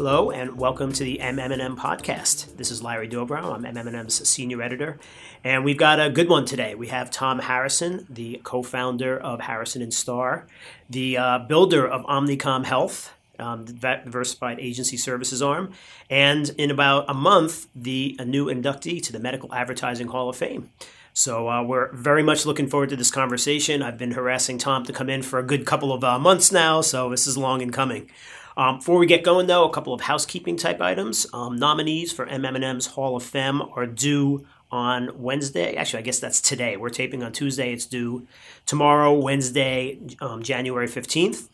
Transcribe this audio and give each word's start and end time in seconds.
Hello 0.00 0.30
and 0.30 0.56
welcome 0.56 0.94
to 0.94 1.04
the 1.04 1.18
MM&M 1.20 1.76
podcast. 1.76 2.56
This 2.56 2.70
is 2.70 2.82
Larry 2.82 3.06
Dobrow. 3.06 3.54
I'm 3.54 3.64
MM&M's 3.64 4.26
senior 4.26 4.62
editor, 4.62 4.98
and 5.44 5.62
we've 5.62 5.76
got 5.76 6.00
a 6.00 6.08
good 6.08 6.30
one 6.30 6.46
today. 6.46 6.74
We 6.74 6.86
have 6.86 7.10
Tom 7.10 7.38
Harrison, 7.38 8.06
the 8.08 8.40
co-founder 8.42 9.18
of 9.18 9.42
Harrison 9.42 9.82
and 9.82 9.92
Star, 9.92 10.46
the 10.88 11.18
uh, 11.18 11.38
builder 11.40 11.86
of 11.86 12.06
Omnicom 12.06 12.64
Health, 12.64 13.12
um, 13.38 13.66
the 13.66 13.74
diversified 13.74 14.58
agency 14.58 14.96
services 14.96 15.42
arm, 15.42 15.74
and 16.08 16.48
in 16.56 16.70
about 16.70 17.04
a 17.06 17.12
month, 17.12 17.66
the 17.76 18.16
a 18.18 18.24
new 18.24 18.46
inductee 18.46 19.02
to 19.02 19.12
the 19.12 19.20
Medical 19.20 19.54
Advertising 19.54 20.06
Hall 20.06 20.30
of 20.30 20.36
Fame. 20.36 20.70
So 21.12 21.50
uh, 21.50 21.62
we're 21.62 21.92
very 21.92 22.22
much 22.22 22.46
looking 22.46 22.68
forward 22.68 22.88
to 22.88 22.96
this 22.96 23.10
conversation. 23.10 23.82
I've 23.82 23.98
been 23.98 24.12
harassing 24.12 24.56
Tom 24.56 24.82
to 24.86 24.94
come 24.94 25.10
in 25.10 25.20
for 25.20 25.38
a 25.38 25.42
good 25.42 25.66
couple 25.66 25.92
of 25.92 26.02
uh, 26.02 26.18
months 26.18 26.50
now, 26.50 26.80
so 26.80 27.10
this 27.10 27.26
is 27.26 27.36
long 27.36 27.60
in 27.60 27.70
coming. 27.70 28.08
Um, 28.56 28.78
before 28.78 28.98
we 28.98 29.06
get 29.06 29.24
going, 29.24 29.46
though, 29.46 29.64
a 29.64 29.72
couple 29.72 29.94
of 29.94 30.00
housekeeping 30.02 30.56
type 30.56 30.80
items. 30.80 31.26
Um, 31.32 31.56
nominees 31.56 32.12
for 32.12 32.26
MM&M's 32.26 32.86
Hall 32.86 33.16
of 33.16 33.22
Fame 33.22 33.62
are 33.62 33.86
due 33.86 34.46
on 34.70 35.10
Wednesday. 35.20 35.74
Actually, 35.76 36.00
I 36.00 36.02
guess 36.02 36.18
that's 36.18 36.40
today. 36.40 36.76
We're 36.76 36.90
taping 36.90 37.22
on 37.22 37.32
Tuesday. 37.32 37.72
It's 37.72 37.86
due 37.86 38.26
tomorrow, 38.66 39.12
Wednesday, 39.18 40.00
um, 40.20 40.42
January 40.42 40.86
15th. 40.86 41.48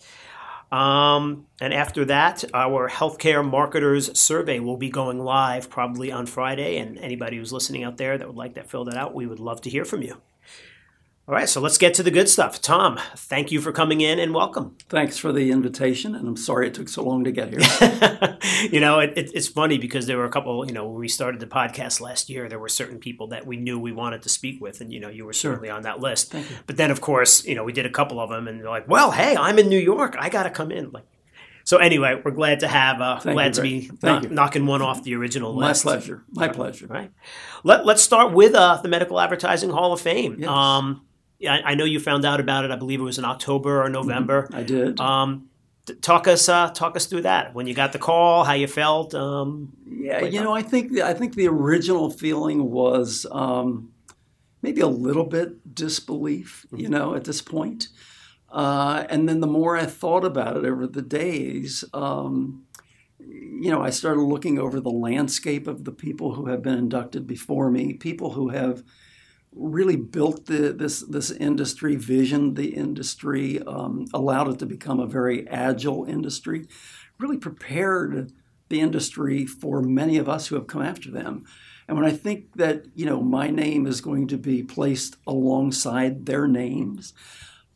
Um, 0.73 1.47
and 1.61 1.73
after 1.73 2.05
that, 2.07 2.45
our 2.53 2.89
healthcare 2.91 3.49
marketers 3.49 4.19
survey 4.19 4.59
will 4.59 4.77
be 4.77 4.91
going 4.91 5.21
live 5.21 5.71
probably 5.71 6.11
on 6.11 6.27
Friday. 6.27 6.79
And 6.79 6.99
anybody 6.99 7.37
who's 7.37 7.53
listening 7.53 7.85
out 7.85 7.99
there 7.99 8.19
that 8.19 8.27
would 8.27 8.37
like 8.37 8.55
to 8.55 8.65
fill 8.65 8.85
that 8.87 8.97
out, 8.97 9.15
we 9.15 9.27
would 9.27 9.41
love 9.41 9.61
to 9.63 9.71
hear 9.71 9.85
from 9.85 10.03
you. 10.03 10.21
All 11.29 11.35
right, 11.35 11.49
so 11.49 11.61
let's 11.61 11.77
get 11.77 11.93
to 11.95 12.05
the 12.05 12.13
good 12.13 12.29
stuff. 12.29 12.63
Tom, 12.63 13.01
thank 13.17 13.51
you 13.51 13.61
for 13.61 13.73
coming 13.73 14.01
in 14.01 14.21
and 14.21 14.33
welcome. 14.33 14.77
Thanks 14.89 15.19
for 15.19 15.33
the 15.33 15.51
invitation, 15.51 16.15
and 16.15 16.29
I'm 16.29 16.37
sorry 16.37 16.69
it 16.69 16.75
took 16.75 16.89
so 16.89 17.03
long 17.03 17.25
to 17.25 17.33
get 17.33 17.49
here. 17.49 18.39
you 18.71 18.79
know, 18.79 19.01
it, 19.01 19.15
it, 19.17 19.33
it's 19.35 19.49
funny 19.49 19.77
because 19.77 20.07
there 20.07 20.19
were 20.19 20.25
a 20.25 20.31
couple, 20.31 20.65
you 20.65 20.73
know, 20.73 20.87
when 20.87 21.01
we 21.01 21.09
started 21.09 21.41
the 21.41 21.49
podcast 21.49 22.01
last 22.01 22.31
year, 22.31 22.49
there 22.49 22.61
were 22.61 22.69
certain 22.69 23.01
people 23.01 23.27
that 23.31 23.45
we 23.45 23.57
knew 23.57 23.77
we 23.77 23.91
wanted 23.91 24.23
to 24.23 24.29
speak 24.29 24.61
with, 24.61 24.81
and, 24.81 24.93
you 24.93 25.01
know, 25.01 25.09
you 25.09 25.25
were 25.25 25.33
certainly 25.33 25.69
on 25.69 25.83
that 25.83 25.99
list. 25.99 26.33
But 26.69 26.77
then, 26.77 26.93
of 26.93 27.01
course, 27.01 27.45
you 27.45 27.57
know, 27.57 27.65
we 27.65 27.73
did 27.73 27.87
a 27.87 27.91
couple 27.91 28.21
of 28.21 28.31
them, 28.31 28.47
and 28.47 28.61
they're 28.61 28.71
like, 28.71 28.87
well, 28.87 29.11
hey, 29.11 29.37
I'm 29.37 29.59
in 29.59 29.69
New 29.69 29.81
York. 29.81 30.15
I 30.17 30.29
got 30.29 30.45
to 30.45 30.51
come 30.51 30.71
in. 30.71 30.93
Like, 30.93 31.07
so 31.65 31.79
anyway, 31.79 32.23
we're 32.25 32.31
glad 32.31 32.61
to 32.61 32.69
have, 32.69 33.01
uh, 33.01 33.19
glad 33.19 33.57
you, 33.57 33.89
to 33.89 33.95
be 33.97 34.29
you. 34.29 34.29
knocking 34.31 34.65
one 34.67 34.81
off 34.81 35.03
the 35.03 35.17
original 35.17 35.55
My 35.55 35.71
list. 35.71 35.83
pleasure. 35.83 36.23
My 36.31 36.47
pleasure. 36.47 36.87
Right. 36.87 37.11
Let, 37.65 37.85
let's 37.85 38.03
start 38.05 38.33
with 38.33 38.55
uh, 38.55 38.77
the 38.81 38.89
Medical 38.89 39.19
Advertising 39.19 39.71
Hall 39.71 39.93
of 39.93 40.01
Fame. 40.01 40.37
Yes. 40.39 40.49
Um, 40.49 41.06
I, 41.45 41.61
I 41.65 41.75
know 41.75 41.85
you 41.85 42.01
found 42.01 42.25
out 42.25 42.41
about 42.41 42.65
it. 42.65 42.71
I 42.71 42.77
believe 42.77 43.01
it 43.01 43.05
was 43.05 43.19
in 43.19 43.25
October 43.25 43.83
or 43.83 43.89
November. 43.89 44.49
I 44.53 44.63
did. 44.63 44.99
Um, 45.01 45.49
talk 46.01 46.27
us 46.27 46.49
uh, 46.49 46.71
talk 46.71 46.97
us 46.97 47.07
through 47.07 47.23
that. 47.23 47.55
When 47.55 47.67
you 47.67 47.75
got 47.75 47.93
the 47.93 47.99
call, 47.99 48.45
how 48.45 48.55
you 48.55 48.67
felt. 48.67 49.15
Um, 49.15 49.73
yeah, 49.87 50.25
you 50.25 50.43
know, 50.43 50.55
I 50.55 50.63
think 50.63 50.93
the, 50.93 51.03
I 51.03 51.15
think 51.15 51.35
the 51.35 51.49
original 51.49 52.11
feeling 52.11 52.71
was 52.71 53.27
um, 53.31 53.93
maybe 54.63 54.81
a 54.81 54.89
little 54.89 55.25
bit 55.25 55.75
disbelief. 55.75 56.67
You 56.75 56.89
know, 56.89 57.15
at 57.15 57.25
this 57.25 57.43
point, 57.43 57.89
uh, 58.51 59.05
and 59.09 59.29
then 59.29 59.41
the 59.41 59.47
more 59.47 59.77
I 59.77 59.87
thought 59.87 60.25
about 60.25 60.57
it 60.57 60.65
over 60.65 60.87
the 60.87 61.03
days. 61.03 61.85
Um, 61.93 62.63
you 63.19 63.71
know, 63.71 63.83
I 63.83 63.91
started 63.91 64.21
looking 64.21 64.59
over 64.59 64.79
the 64.79 64.91
landscape 64.91 65.67
of 65.67 65.85
the 65.85 65.93
people 65.93 66.35
who 66.35 66.47
have 66.47 66.63
been 66.63 66.79
inducted 66.79 67.27
before 67.27 67.71
me, 67.71 67.95
people 67.95 68.33
who 68.33 68.51
have 68.51 68.85
really 69.57 69.97
built 69.97 70.47
the, 70.47 70.73
this 70.73 71.01
this 71.01 71.31
industry, 71.31 71.97
visioned 71.97 72.57
the 72.57 72.75
industry, 72.75 73.61
um, 73.67 74.07
allowed 74.13 74.49
it 74.49 74.59
to 74.61 74.67
become 74.67 75.01
a 75.01 75.07
very 75.07 75.49
agile 75.49 76.05
industry, 76.05 76.69
really 77.19 77.39
prepared 77.39 78.33
the 78.69 78.81
industry 78.81 79.47
for 79.47 79.81
many 79.83 80.19
of 80.19 80.29
us 80.29 80.47
who 80.47 80.57
have 80.57 80.67
come 80.67 80.83
after 80.83 81.11
them. 81.11 81.45
And 81.89 81.97
when 81.97 82.07
I 82.07 82.13
think 82.13 82.55
that 82.57 82.85
you 82.95 83.07
know 83.07 83.23
my 83.23 83.49
name 83.49 83.87
is 83.87 84.01
going 84.01 84.29
to 84.29 84.37
be 84.37 84.63
placed 84.63 85.17
alongside 85.27 86.27
their 86.27 86.47
names, 86.47 87.15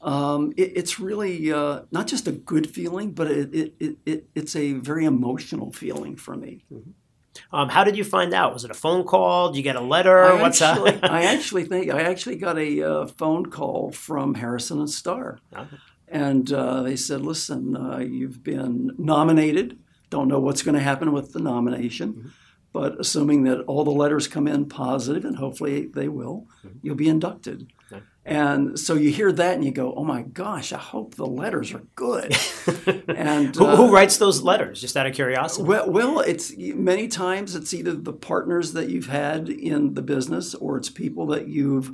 um, 0.00 0.52
it, 0.56 0.72
it's 0.76 1.00
really 1.00 1.52
uh, 1.52 1.82
not 1.91 2.06
just 2.06 2.28
a 2.28 2.32
good 2.32 2.68
feeling, 2.68 3.12
but 3.12 3.30
it, 3.30 3.54
it, 3.54 3.74
it, 3.80 3.97
it, 4.04 4.26
it's 4.34 4.56
a 4.56 4.74
very 4.74 5.04
emotional 5.04 5.72
feeling 5.72 6.16
for 6.16 6.36
me. 6.36 6.64
Um, 7.52 7.68
how 7.68 7.84
did 7.84 7.96
you 7.96 8.04
find 8.04 8.34
out? 8.34 8.52
Was 8.52 8.64
it 8.64 8.70
a 8.70 8.74
phone 8.74 9.04
call? 9.04 9.50
Did 9.50 9.56
you 9.58 9.62
get 9.62 9.76
a 9.76 9.80
letter? 9.80 10.24
I 10.24 10.41
What's 10.41 10.60
actually, 10.70 10.92
that? 10.92 11.10
I 11.10 11.22
actually 11.24 11.64
think 11.64 11.91
I 11.92 12.02
actually 12.02 12.36
got 12.36 12.58
a 12.58 12.82
uh, 12.82 13.06
phone 13.06 13.46
call 13.46 13.91
from 13.92 14.34
Harrison 14.34 14.78
and 14.80 14.91
Star, 14.91 15.38
Okay. 15.56 15.76
and 16.08 16.52
uh, 16.52 16.82
they 16.82 16.96
said, 16.96 17.20
"Listen, 17.22 17.76
uh, 17.76 17.98
you've 17.98 18.42
been 18.42 18.92
nominated. 18.98 19.78
Don't 20.10 20.26
know 20.28 20.41
what's 20.41 20.62
going 20.62 20.74
to 20.74 20.80
happen 20.80 21.12
with 21.12 21.32
the 21.32 21.38
nomination, 21.41 22.32
but 22.72 22.98
assuming 23.00 23.44
that 23.44 23.62
all 23.62 23.84
the 23.84 23.91
letters 23.91 24.28
come 24.28 24.47
in 24.47 24.66
positive, 24.66 25.25
and 25.25 25.36
hopefully 25.36 25.86
they 25.86 26.08
will, 26.08 26.47
you'll 26.82 26.97
be 26.97 27.08
inducted." 27.08 27.72
And 28.25 28.78
so 28.78 28.94
you 28.94 29.10
hear 29.10 29.32
that 29.32 29.54
and 29.54 29.64
you 29.64 29.72
go, 29.72 29.94
"Oh 29.94 30.04
my 30.04 30.22
gosh! 30.22 30.72
I 30.72 30.78
hope 30.78 31.14
the 31.14 31.26
letters 31.26 31.72
are 31.72 31.82
good." 31.94 32.36
and 33.09 33.56
who, 33.56 33.66
uh, 33.66 33.76
who 33.76 33.91
writes 33.91 34.19
those 34.19 34.42
letters? 34.42 34.80
Just 34.80 34.97
out 34.97 35.06
of 35.06 35.14
curiosity. 35.14 35.64
well, 35.66 35.91
well, 35.91 36.20
it's 36.20 36.54
many 36.56 37.09
times 37.09 37.54
it's 37.54 37.72
either 37.72 37.94
the 37.94 38.12
partners 38.12 38.75
that 38.75 38.91
you've 38.91 39.09
had 39.09 39.48
in 39.48 39.94
the 39.94 40.03
business, 40.03 40.54
or 40.54 40.76
it's 40.76 40.91
people 40.91 41.26
that 41.28 41.48
you've 41.48 41.91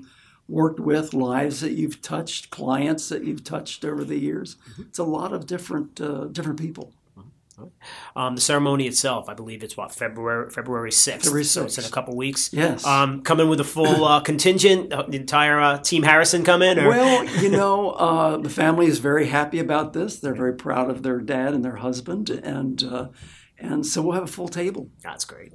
worked 0.49 0.81
with, 0.81 1.15
lives 1.15 1.61
that 1.61 1.73
you've 1.73 2.03
touched, 2.03 2.51
clients 2.51 3.09
that 3.09 3.25
you've 3.25 3.45
touched 3.45 3.85
over 3.85 4.05
the 4.05 4.19
years. 4.19 4.57
It's 4.79 4.99
a 4.99 5.05
lot 5.05 5.33
of 5.33 5.47
different 5.47 6.01
uh, 6.01 6.25
different 6.25 6.59
people. 6.59 6.93
Um, 8.15 8.35
the 8.35 8.41
ceremony 8.41 8.87
itself, 8.87 9.29
I 9.29 9.35
believe 9.35 9.63
it's 9.63 9.77
what 9.77 9.95
February 9.95 10.51
February 10.51 10.93
sixth. 10.93 11.31
So 11.47 11.65
it's 11.65 11.79
in 11.79 11.85
a 11.85 11.91
couple 11.91 12.15
weeks. 12.17 12.53
Yes. 12.53 12.85
Um, 12.85 13.23
coming 13.23 13.49
with 13.49 13.61
a 13.61 13.65
full 13.65 14.05
uh, 14.05 14.21
contingent, 14.21 14.93
uh, 14.93 15.05
the 15.09 15.17
entire 15.17 15.61
uh, 15.61 15.79
team 15.79 16.03
Harrison 16.03 16.45
come 16.45 16.63
in. 16.63 16.79
Or? 16.79 16.89
Well, 16.89 17.25
you 17.43 17.49
know, 17.49 17.91
uh, 17.91 18.37
the 18.37 18.51
family 18.51 18.87
is 18.87 18.99
very 18.99 19.27
happy 19.27 19.59
about 19.59 19.93
this. 19.93 20.19
They're 20.19 20.35
very 20.35 20.55
proud 20.55 20.91
of 20.91 21.03
their 21.03 21.21
dad 21.21 21.55
and 21.55 21.65
their 21.65 21.77
husband, 21.77 22.29
and 22.31 22.83
uh, 22.85 23.09
and 23.59 23.87
so 23.87 24.03
we'll 24.03 24.15
have 24.15 24.25
a 24.25 24.29
full 24.29 24.49
table. 24.49 24.91
That's 25.03 25.25
great. 25.25 25.53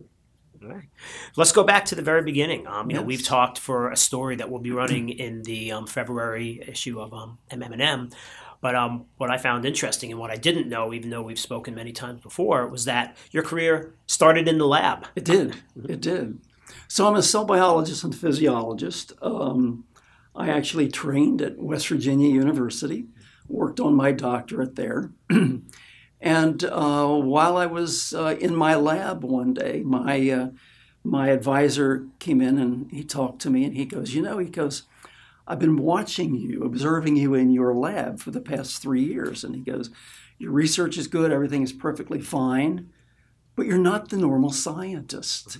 All 0.64 0.70
right. 0.70 0.90
Let's 1.36 1.52
go 1.52 1.64
back 1.64 1.86
to 1.86 1.96
the 1.96 2.04
very 2.04 2.22
beginning. 2.22 2.68
Um, 2.68 2.92
you 2.92 2.96
know, 2.96 3.02
we've 3.02 3.24
talked 3.24 3.58
for 3.58 3.90
a 3.90 3.98
story 3.98 4.36
that 4.36 4.52
will 4.52 4.60
be 4.60 4.72
running 4.72 5.10
in 5.10 5.42
the 5.42 5.72
um, 5.72 5.88
February 5.88 6.62
issue 6.68 7.00
of 7.00 7.14
um, 7.14 7.40
MM&M. 7.50 8.12
But 8.62 8.76
um, 8.76 9.06
what 9.18 9.32
I 9.32 9.38
found 9.38 9.66
interesting 9.66 10.12
and 10.12 10.20
what 10.20 10.30
I 10.30 10.36
didn't 10.36 10.70
know, 10.70 10.94
even 10.94 11.10
though 11.10 11.24
we've 11.24 11.40
spoken 11.40 11.74
many 11.74 11.92
times 11.92 12.22
before, 12.22 12.68
was 12.68 12.86
that 12.86 13.18
your 13.32 13.44
career 13.44 13.96
started 14.06 14.48
in 14.48 14.60
the 14.60 14.68
lab. 14.68 15.08
It 15.16 15.26
did. 15.26 15.58
It 15.90 16.00
did. 16.00 16.40
So 16.88 17.08
I'm 17.08 17.16
a 17.16 17.24
cell 17.24 17.44
biologist 17.44 18.04
and 18.04 18.16
physiologist. 18.16 19.14
Um, 19.22 19.86
I 20.36 20.50
actually 20.50 20.90
trained 20.90 21.42
at 21.42 21.58
West 21.58 21.88
Virginia 21.88 22.30
University, 22.30 23.08
worked 23.48 23.80
on 23.80 23.96
my 23.96 24.12
doctorate 24.12 24.76
there. 24.76 25.12
and 26.22 26.64
uh, 26.64 27.08
while 27.08 27.58
I 27.58 27.66
was 27.66 28.14
uh, 28.14 28.38
in 28.40 28.56
my 28.56 28.76
lab 28.76 29.24
one 29.24 29.54
day, 29.54 29.82
my 29.84 30.30
uh, 30.30 30.50
my 31.04 31.30
advisor 31.30 32.08
came 32.20 32.42
in 32.42 32.58
and 32.60 32.92
he 32.92 33.04
talked 33.04 33.42
to 33.42 33.50
me 33.50 33.64
and 33.66 33.76
he 33.76 33.86
goes, 33.86 34.14
you 34.14 34.22
know, 34.22 34.38
he 34.38 34.48
goes, 34.48 34.84
I've 35.52 35.60
been 35.60 35.78
watching 35.78 36.36
you, 36.36 36.64
observing 36.64 37.18
you 37.18 37.34
in 37.34 37.52
your 37.52 37.76
lab 37.76 38.20
for 38.20 38.32
the 38.32 38.42
past 38.42 38.82
three 38.82 39.04
years, 39.04 39.44
and 39.44 39.54
he 39.54 39.62
goes, 39.62 39.90
your 40.40 40.52
research 40.52 40.98
is 40.98 41.08
good, 41.08 41.32
everything 41.32 41.62
is 41.62 41.74
perfectly 41.74 42.22
fine 42.22 42.90
but 43.56 43.66
you're 43.66 43.78
not 43.78 44.10
the 44.10 44.18
normal 44.18 44.52
scientist. 44.52 45.60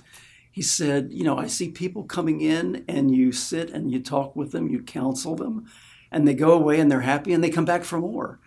He 0.50 0.62
said, 0.62 1.12
You 1.12 1.24
know, 1.24 1.38
I 1.38 1.46
see 1.46 1.70
people 1.70 2.04
coming 2.04 2.40
in 2.40 2.84
and 2.88 3.14
you 3.14 3.32
sit 3.32 3.70
and 3.70 3.90
you 3.90 4.00
talk 4.00 4.34
with 4.36 4.52
them, 4.52 4.68
you 4.68 4.82
counsel 4.82 5.34
them, 5.36 5.70
and 6.10 6.26
they 6.26 6.34
go 6.34 6.52
away 6.52 6.80
and 6.80 6.90
they're 6.90 7.00
happy 7.00 7.32
and 7.32 7.42
they 7.42 7.50
come 7.50 7.64
back 7.64 7.84
for 7.84 7.98
more. 7.98 8.38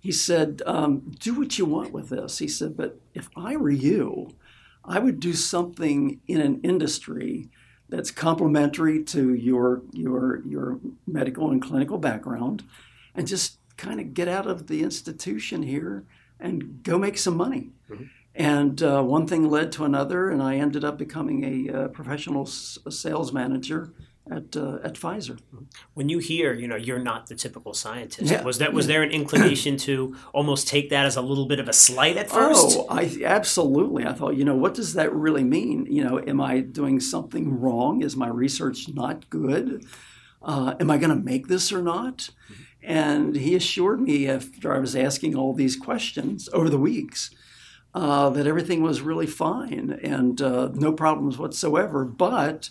He 0.00 0.12
said, 0.12 0.62
um, 0.66 1.12
Do 1.18 1.34
what 1.34 1.58
you 1.58 1.64
want 1.64 1.92
with 1.92 2.08
this. 2.08 2.38
He 2.38 2.48
said, 2.48 2.76
But 2.76 3.00
if 3.14 3.28
I 3.36 3.56
were 3.56 3.70
you, 3.70 4.30
I 4.84 4.98
would 4.98 5.20
do 5.20 5.32
something 5.32 6.20
in 6.28 6.40
an 6.40 6.60
industry 6.62 7.50
that's 7.88 8.10
complementary 8.10 9.02
to 9.04 9.34
your, 9.34 9.82
your, 9.92 10.42
your 10.46 10.78
medical 11.06 11.50
and 11.50 11.62
clinical 11.62 11.98
background 11.98 12.64
and 13.14 13.26
just 13.26 13.58
kind 13.76 14.00
of 14.00 14.14
get 14.14 14.28
out 14.28 14.46
of 14.46 14.66
the 14.66 14.82
institution 14.82 15.62
here 15.62 16.04
and 16.40 16.82
go 16.82 16.98
make 16.98 17.16
some 17.18 17.36
money. 17.36 17.70
And 18.34 18.82
uh, 18.82 19.02
one 19.02 19.26
thing 19.26 19.48
led 19.48 19.72
to 19.72 19.84
another, 19.84 20.28
and 20.30 20.42
I 20.42 20.56
ended 20.56 20.84
up 20.84 20.98
becoming 20.98 21.44
a 21.44 21.72
uh, 21.84 21.88
professional 21.88 22.42
s- 22.46 22.78
sales 22.90 23.32
manager 23.32 23.92
at 24.30 24.56
uh, 24.56 24.78
at 24.82 24.94
Pfizer. 24.94 25.38
When 25.94 26.08
you 26.08 26.18
hear, 26.18 26.52
you 26.52 26.66
know, 26.66 26.76
you're 26.76 26.98
not 26.98 27.26
the 27.28 27.34
typical 27.34 27.74
scientist. 27.74 28.30
Yeah. 28.30 28.42
Was 28.42 28.58
that 28.58 28.72
was 28.72 28.86
there 28.86 29.02
an 29.02 29.10
inclination 29.20 29.76
to 29.78 30.16
almost 30.32 30.68
take 30.68 30.90
that 30.90 31.06
as 31.06 31.16
a 31.16 31.22
little 31.22 31.46
bit 31.46 31.60
of 31.60 31.68
a 31.68 31.72
slight 31.72 32.16
at 32.16 32.30
first? 32.30 32.76
Oh, 32.78 32.86
I 32.90 33.18
absolutely. 33.24 34.06
I 34.06 34.12
thought, 34.12 34.36
you 34.36 34.44
know, 34.44 34.56
what 34.56 34.74
does 34.74 34.94
that 34.94 35.12
really 35.12 35.44
mean? 35.44 35.86
You 35.86 36.04
know, 36.04 36.20
am 36.20 36.40
I 36.40 36.60
doing 36.60 37.00
something 37.00 37.60
wrong? 37.60 38.02
Is 38.02 38.16
my 38.16 38.28
research 38.28 38.88
not 38.88 39.28
good? 39.30 39.84
Uh, 40.42 40.74
am 40.78 40.90
I 40.90 40.98
going 40.98 41.10
to 41.10 41.16
make 41.16 41.48
this 41.48 41.72
or 41.72 41.82
not? 41.82 42.30
And 42.82 43.34
he 43.34 43.56
assured 43.56 44.00
me 44.00 44.28
after 44.28 44.72
I 44.72 44.78
was 44.78 44.94
asking 44.94 45.34
all 45.34 45.52
these 45.52 45.74
questions 45.74 46.48
over 46.52 46.70
the 46.70 46.78
weeks 46.78 47.30
uh, 47.96 48.30
that 48.30 48.46
everything 48.46 48.82
was 48.82 49.00
really 49.00 49.26
fine 49.26 49.98
and 50.02 50.40
uh, 50.40 50.68
no 50.74 50.92
problems 50.92 51.36
whatsoever. 51.36 52.04
But 52.04 52.70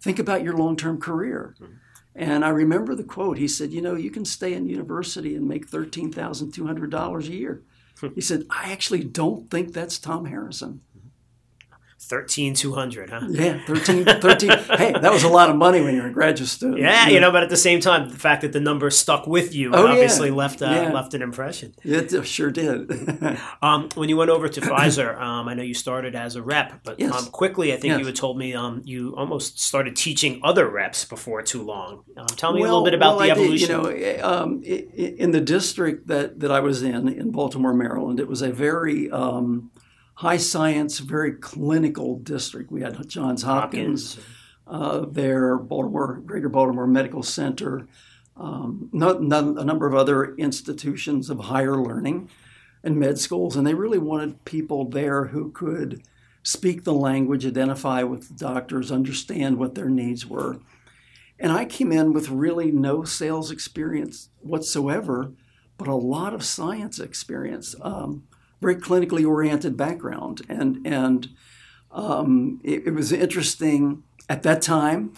think 0.00 0.18
about 0.18 0.42
your 0.42 0.56
long 0.56 0.76
term 0.76 1.00
career. 1.00 1.54
Mm-hmm. 1.60 1.74
And 2.14 2.44
I 2.44 2.48
remember 2.48 2.94
the 2.94 3.04
quote. 3.04 3.38
He 3.38 3.46
said, 3.46 3.72
You 3.72 3.80
know, 3.80 3.94
you 3.94 4.10
can 4.10 4.24
stay 4.24 4.52
in 4.54 4.68
university 4.68 5.36
and 5.36 5.46
make 5.46 5.70
$13,200 5.70 7.28
a 7.28 7.32
year. 7.32 7.62
he 8.14 8.20
said, 8.20 8.44
I 8.50 8.72
actually 8.72 9.04
don't 9.04 9.50
think 9.50 9.72
that's 9.72 9.98
Tom 9.98 10.26
Harrison. 10.26 10.80
13200 12.00 13.10
huh 13.10 13.26
yeah 13.28 13.60
13 13.66 14.04
13 14.04 14.50
hey 14.78 14.92
that 14.92 15.10
was 15.12 15.24
a 15.24 15.28
lot 15.28 15.50
of 15.50 15.56
money 15.56 15.80
when 15.80 15.96
you 15.96 16.00
were 16.00 16.08
a 16.08 16.12
graduate 16.12 16.48
student 16.48 16.78
yeah, 16.78 17.08
you 17.08 17.18
know 17.18 17.32
but 17.32 17.42
at 17.42 17.48
the 17.48 17.56
same 17.56 17.80
time 17.80 18.08
the 18.08 18.16
fact 18.16 18.42
that 18.42 18.52
the 18.52 18.60
number 18.60 18.88
stuck 18.88 19.26
with 19.26 19.52
you 19.52 19.74
oh, 19.74 19.88
obviously 19.88 20.28
yeah. 20.28 20.34
left 20.34 20.62
uh, 20.62 20.66
yeah. 20.66 20.92
left 20.92 21.12
an 21.14 21.22
impression 21.22 21.74
it 21.82 22.24
sure 22.24 22.52
did 22.52 22.88
um, 23.62 23.88
when 23.96 24.08
you 24.08 24.16
went 24.16 24.30
over 24.30 24.48
to 24.48 24.60
pfizer 24.60 25.20
um, 25.20 25.48
i 25.48 25.54
know 25.54 25.62
you 25.62 25.74
started 25.74 26.14
as 26.14 26.36
a 26.36 26.42
rep 26.42 26.84
but 26.84 27.00
yes. 27.00 27.12
um, 27.12 27.26
quickly 27.32 27.72
i 27.72 27.76
think 27.76 27.90
yes. 27.90 27.98
you 27.98 28.06
had 28.06 28.14
told 28.14 28.38
me 28.38 28.54
um, 28.54 28.80
you 28.84 29.12
almost 29.16 29.60
started 29.60 29.96
teaching 29.96 30.40
other 30.44 30.70
reps 30.70 31.04
before 31.04 31.42
too 31.42 31.62
long 31.62 32.04
um, 32.16 32.26
tell 32.28 32.52
me 32.52 32.60
well, 32.60 32.70
a 32.70 32.72
little 32.74 32.84
bit 32.84 32.94
about 32.94 33.16
well, 33.16 33.26
the 33.26 33.32
I 33.32 33.34
evolution 33.34 33.82
did, 33.82 33.98
you 33.98 34.16
know 34.18 34.22
um, 34.22 34.62
in 34.62 35.32
the 35.32 35.40
district 35.40 36.06
that, 36.06 36.38
that 36.38 36.52
i 36.52 36.60
was 36.60 36.80
in 36.82 37.08
in 37.08 37.32
baltimore 37.32 37.74
maryland 37.74 38.20
it 38.20 38.28
was 38.28 38.40
a 38.40 38.52
very 38.52 39.10
high 40.18 40.36
science, 40.36 40.98
very 40.98 41.30
clinical 41.30 42.18
district. 42.18 42.72
We 42.72 42.80
had 42.80 43.08
Johns 43.08 43.44
Hopkins, 43.44 44.16
Hopkins. 44.16 44.26
Uh, 44.66 45.06
there, 45.08 45.56
Baltimore, 45.56 46.20
Greater 46.26 46.48
Baltimore 46.48 46.88
Medical 46.88 47.22
Center, 47.22 47.86
um, 48.36 48.90
not, 48.92 49.22
not, 49.22 49.44
a 49.44 49.64
number 49.64 49.86
of 49.86 49.94
other 49.94 50.34
institutions 50.34 51.30
of 51.30 51.38
higher 51.38 51.76
learning 51.76 52.28
and 52.82 52.96
med 52.96 53.18
schools, 53.18 53.54
and 53.54 53.64
they 53.64 53.74
really 53.74 53.98
wanted 53.98 54.44
people 54.44 54.88
there 54.88 55.26
who 55.26 55.52
could 55.52 56.02
speak 56.42 56.82
the 56.82 56.92
language, 56.92 57.46
identify 57.46 58.02
with 58.02 58.26
the 58.26 58.34
doctors, 58.34 58.90
understand 58.90 59.56
what 59.56 59.76
their 59.76 59.88
needs 59.88 60.26
were. 60.26 60.58
And 61.38 61.52
I 61.52 61.64
came 61.64 61.92
in 61.92 62.12
with 62.12 62.28
really 62.28 62.72
no 62.72 63.04
sales 63.04 63.52
experience 63.52 64.30
whatsoever, 64.40 65.30
but 65.76 65.86
a 65.86 65.94
lot 65.94 66.34
of 66.34 66.44
science 66.44 66.98
experience. 66.98 67.76
Um, 67.80 68.24
very 68.60 68.76
clinically 68.76 69.26
oriented 69.26 69.76
background, 69.76 70.42
and 70.48 70.86
and 70.86 71.28
um, 71.90 72.60
it, 72.64 72.86
it, 72.86 72.90
was 72.90 73.12
interesting 73.12 74.02
at 74.28 74.42
that 74.42 74.62
time. 74.62 75.14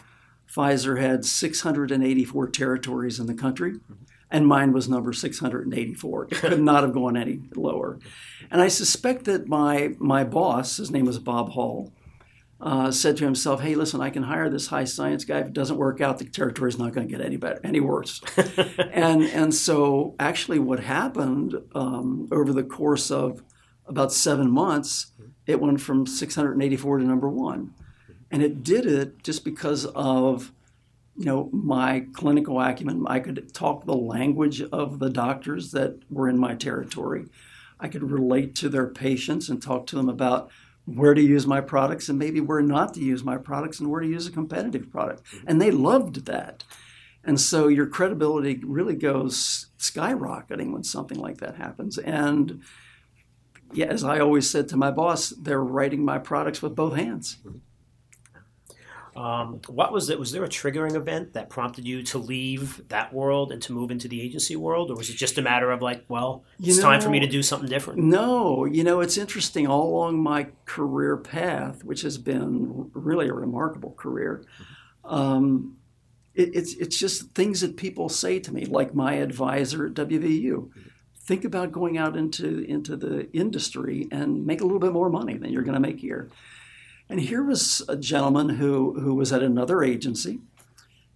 Pfizer 0.48 1.00
had 1.00 1.25
684 1.25 2.48
territories 2.50 3.20
in 3.20 3.26
the 3.26 3.34
country, 3.34 3.81
and 4.31 4.46
mine 4.46 4.72
was 4.72 4.88
number 4.88 5.12
684. 5.12 6.25
It 6.25 6.31
could 6.31 6.60
not 6.60 6.82
have 6.82 6.92
gone 6.92 7.16
any 7.16 7.40
lower. 7.54 7.98
And 8.50 8.60
I 8.60 8.69
suspect 8.69 9.25
that 9.25 9.48
my 9.48 9.94
my 9.98 10.25
boss, 10.25 10.76
his 10.76 10.90
name 10.90 11.06
was 11.06 11.19
Bob 11.19 11.50
Hall, 11.50 11.93
uh, 12.60 12.90
said 12.90 13.16
to 13.16 13.24
himself, 13.24 13.60
"Hey, 13.60 13.74
listen, 13.74 14.00
I 14.00 14.10
can 14.10 14.24
hire 14.24 14.50
this 14.50 14.66
high 14.66 14.84
science 14.84 15.24
guy. 15.24 15.38
If 15.38 15.48
it 15.48 15.52
doesn't 15.52 15.76
work 15.76 16.00
out, 16.00 16.18
the 16.18 16.24
territory 16.24 16.68
is 16.68 16.78
not 16.78 16.92
going 16.92 17.08
to 17.08 17.10
get 17.10 17.24
any 17.24 17.36
better, 17.36 17.60
any 17.64 17.80
worse." 17.80 18.20
and 18.92 19.22
and 19.22 19.54
so 19.54 20.14
actually, 20.18 20.58
what 20.58 20.80
happened 20.80 21.56
um, 21.74 22.28
over 22.30 22.52
the 22.52 22.62
course 22.62 23.10
of 23.10 23.42
about 23.86 24.12
seven 24.12 24.50
months, 24.50 25.12
it 25.46 25.60
went 25.60 25.80
from 25.80 26.06
684 26.06 26.98
to 26.98 27.04
number 27.04 27.28
one, 27.28 27.74
and 28.30 28.42
it 28.42 28.62
did 28.62 28.86
it 28.86 29.22
just 29.22 29.44
because 29.44 29.86
of 29.86 30.52
you 31.16 31.24
know 31.24 31.48
my 31.52 32.06
clinical 32.12 32.60
acumen. 32.60 33.06
I 33.06 33.20
could 33.20 33.54
talk 33.54 33.86
the 33.86 33.96
language 33.96 34.60
of 34.60 34.98
the 34.98 35.10
doctors 35.10 35.70
that 35.72 35.98
were 36.10 36.28
in 36.28 36.38
my 36.38 36.54
territory. 36.54 37.26
I 37.78 37.88
could 37.88 38.10
relate 38.10 38.54
to 38.56 38.68
their 38.68 38.86
patients 38.86 39.48
and 39.48 39.62
talk 39.62 39.86
to 39.86 39.96
them 39.96 40.10
about 40.10 40.50
where 40.94 41.14
to 41.14 41.22
use 41.22 41.46
my 41.46 41.60
products 41.60 42.08
and 42.08 42.19
maybe 42.19 42.40
where 42.40 42.62
not 42.62 42.94
to 42.94 43.00
use 43.00 43.25
my 43.25 43.37
products 43.37 43.81
and 43.81 43.90
where 43.90 44.00
to 44.00 44.08
use 44.08 44.26
a 44.26 44.32
competitive 44.32 44.90
product. 44.90 45.25
Mm-hmm. 45.25 45.48
And 45.48 45.62
they 45.62 45.70
loved 45.70 46.26
that. 46.26 46.64
And 47.25 47.40
so 47.40 47.69
your 47.69 47.87
credibility 47.87 48.60
really 48.64 48.96
goes 48.96 49.66
skyrocketing 49.78 50.72
when 50.72 50.84
something 50.84 51.19
like 51.19 51.38
that 51.38 51.56
happens. 51.56 51.98
And 51.98 52.62
yeah, 53.72 53.87
as 53.87 54.02
I 54.02 54.19
always 54.19 54.48
said 54.48 54.69
to 54.69 54.76
my 54.76 54.90
boss, 54.90 55.31
they're 55.31 55.62
writing 55.62 56.04
my 56.04 56.19
products 56.19 56.62
with 56.62 56.75
both 56.75 56.96
hands. 56.96 57.36
Um, 59.20 59.61
what 59.69 59.93
was 59.93 60.08
it? 60.08 60.19
Was 60.19 60.32
there 60.32 60.44
a 60.44 60.49
triggering 60.49 60.94
event 60.94 61.34
that 61.34 61.50
prompted 61.50 61.87
you 61.87 62.02
to 62.05 62.17
leave 62.17 62.88
that 62.88 63.12
world 63.12 63.52
and 63.52 63.61
to 63.62 63.72
move 63.75 63.90
into 63.90 64.08
the 64.08 64.19
agency 64.19 64.56
world, 64.56 64.90
or 64.90 64.96
was 64.96 65.11
it 65.11 65.17
just 65.17 65.37
a 65.37 65.43
matter 65.43 65.70
of 65.70 65.82
like, 65.82 66.06
well, 66.08 66.43
it's 66.58 66.78
know, 66.78 66.84
time 66.84 67.02
for 67.02 67.11
me 67.11 67.20
to 67.20 67.26
do 67.26 67.43
something 67.43 67.69
different? 67.69 67.99
No, 68.00 68.64
you 68.64 68.82
know, 68.82 69.02
it's 69.02 69.19
interesting. 69.19 69.67
All 69.67 69.90
along 69.90 70.22
my 70.22 70.46
career 70.64 71.19
path, 71.19 71.84
which 71.84 72.00
has 72.00 72.17
been 72.17 72.90
really 72.94 73.28
a 73.28 73.34
remarkable 73.34 73.93
career, 73.93 74.43
um, 75.05 75.76
it, 76.34 76.55
it's 76.55 76.72
it's 76.76 76.99
just 76.99 77.32
things 77.32 77.61
that 77.61 77.76
people 77.76 78.08
say 78.08 78.38
to 78.38 78.55
me, 78.55 78.64
like 78.64 78.94
my 78.94 79.14
advisor 79.14 79.84
at 79.84 79.93
WVU. 79.93 80.70
Think 81.22 81.44
about 81.44 81.72
going 81.72 81.99
out 81.99 82.17
into 82.17 82.64
into 82.64 82.96
the 82.96 83.31
industry 83.32 84.08
and 84.11 84.46
make 84.46 84.62
a 84.62 84.64
little 84.64 84.81
bit 84.81 84.93
more 84.93 85.11
money 85.11 85.37
than 85.37 85.52
you're 85.52 85.62
going 85.62 85.75
to 85.75 85.81
make 85.81 86.00
here. 86.00 86.31
And 87.10 87.20
here 87.20 87.42
was 87.42 87.82
a 87.88 87.96
gentleman 87.96 88.50
who, 88.50 89.00
who 89.00 89.14
was 89.14 89.32
at 89.32 89.42
another 89.42 89.82
agency 89.82 90.38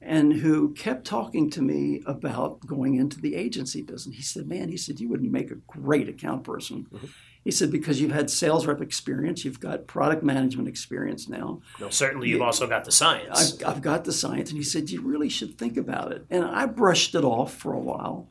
and 0.02 0.32
who 0.32 0.74
kept 0.74 1.06
talking 1.06 1.48
to 1.50 1.62
me 1.62 2.02
about 2.04 2.66
going 2.66 2.96
into 2.96 3.20
the 3.20 3.36
agency 3.36 3.80
business. 3.80 4.16
He 4.16 4.22
said, 4.22 4.46
Man, 4.46 4.68
he 4.68 4.76
said, 4.76 5.00
you 5.00 5.08
would 5.08 5.22
make 5.22 5.50
a 5.50 5.54
great 5.54 6.08
account 6.08 6.44
person. 6.44 6.86
Mm-hmm. 6.92 7.06
He 7.44 7.50
said, 7.50 7.70
because 7.70 8.00
you've 8.00 8.10
had 8.10 8.30
sales 8.30 8.66
rep 8.66 8.80
experience, 8.80 9.44
you've 9.44 9.60
got 9.60 9.86
product 9.86 10.22
management 10.22 10.66
experience 10.66 11.28
now. 11.28 11.60
Well, 11.78 11.90
certainly 11.90 12.30
you've 12.30 12.40
also 12.40 12.66
got 12.66 12.86
the 12.86 12.92
science. 12.92 13.60
I've, 13.60 13.68
I've 13.68 13.82
got 13.82 14.04
the 14.04 14.14
science. 14.14 14.48
And 14.48 14.56
he 14.56 14.64
said, 14.64 14.90
You 14.90 15.02
really 15.02 15.28
should 15.28 15.58
think 15.58 15.76
about 15.76 16.10
it. 16.10 16.24
And 16.30 16.44
I 16.44 16.66
brushed 16.66 17.14
it 17.14 17.24
off 17.24 17.54
for 17.54 17.72
a 17.72 17.78
while. 17.78 18.28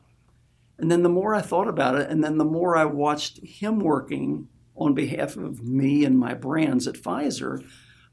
And 0.78 0.90
then 0.90 1.04
the 1.04 1.08
more 1.08 1.34
I 1.34 1.40
thought 1.40 1.68
about 1.68 1.94
it, 1.94 2.10
and 2.10 2.22
then 2.22 2.38
the 2.38 2.44
more 2.44 2.76
I 2.76 2.84
watched 2.84 3.38
him 3.44 3.78
working 3.78 4.48
on 4.76 4.94
behalf 4.94 5.36
of 5.36 5.62
me 5.62 6.04
and 6.04 6.18
my 6.18 6.34
brands 6.34 6.86
at 6.86 6.94
Pfizer, 6.94 7.64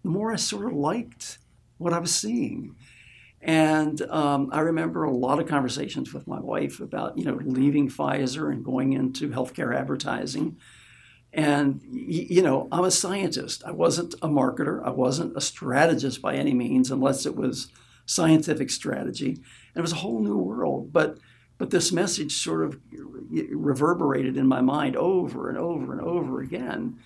the 0.03 0.09
more 0.09 0.31
I 0.31 0.35
sort 0.35 0.65
of 0.65 0.73
liked 0.73 1.39
what 1.77 1.93
I 1.93 1.99
was 1.99 2.13
seeing. 2.13 2.75
And 3.41 4.01
um, 4.03 4.49
I 4.51 4.59
remember 4.59 5.03
a 5.03 5.15
lot 5.15 5.39
of 5.39 5.47
conversations 5.47 6.13
with 6.13 6.27
my 6.27 6.39
wife 6.39 6.79
about, 6.79 7.17
you 7.17 7.25
know, 7.25 7.39
leaving 7.43 7.89
Pfizer 7.89 8.51
and 8.51 8.63
going 8.63 8.93
into 8.93 9.29
healthcare 9.29 9.75
advertising. 9.75 10.57
And, 11.33 11.81
you 11.89 12.43
know, 12.43 12.67
I'm 12.71 12.83
a 12.83 12.91
scientist. 12.91 13.63
I 13.65 13.71
wasn't 13.71 14.13
a 14.21 14.27
marketer. 14.27 14.85
I 14.85 14.91
wasn't 14.91 15.35
a 15.35 15.41
strategist 15.41 16.21
by 16.21 16.35
any 16.35 16.53
means, 16.53 16.91
unless 16.91 17.25
it 17.25 17.35
was 17.35 17.71
scientific 18.05 18.69
strategy. 18.69 19.29
And 19.29 19.77
it 19.77 19.81
was 19.81 19.93
a 19.93 19.95
whole 19.95 20.21
new 20.21 20.37
world. 20.37 20.93
But 20.93 21.17
but 21.61 21.69
this 21.69 21.91
message 21.91 22.33
sort 22.41 22.63
of 22.63 22.79
reverberated 23.29 24.35
in 24.35 24.47
my 24.47 24.61
mind 24.61 24.95
over 24.95 25.47
and 25.47 25.59
over 25.59 25.91
and 25.93 26.01
over 26.01 26.41
again. 26.41 26.97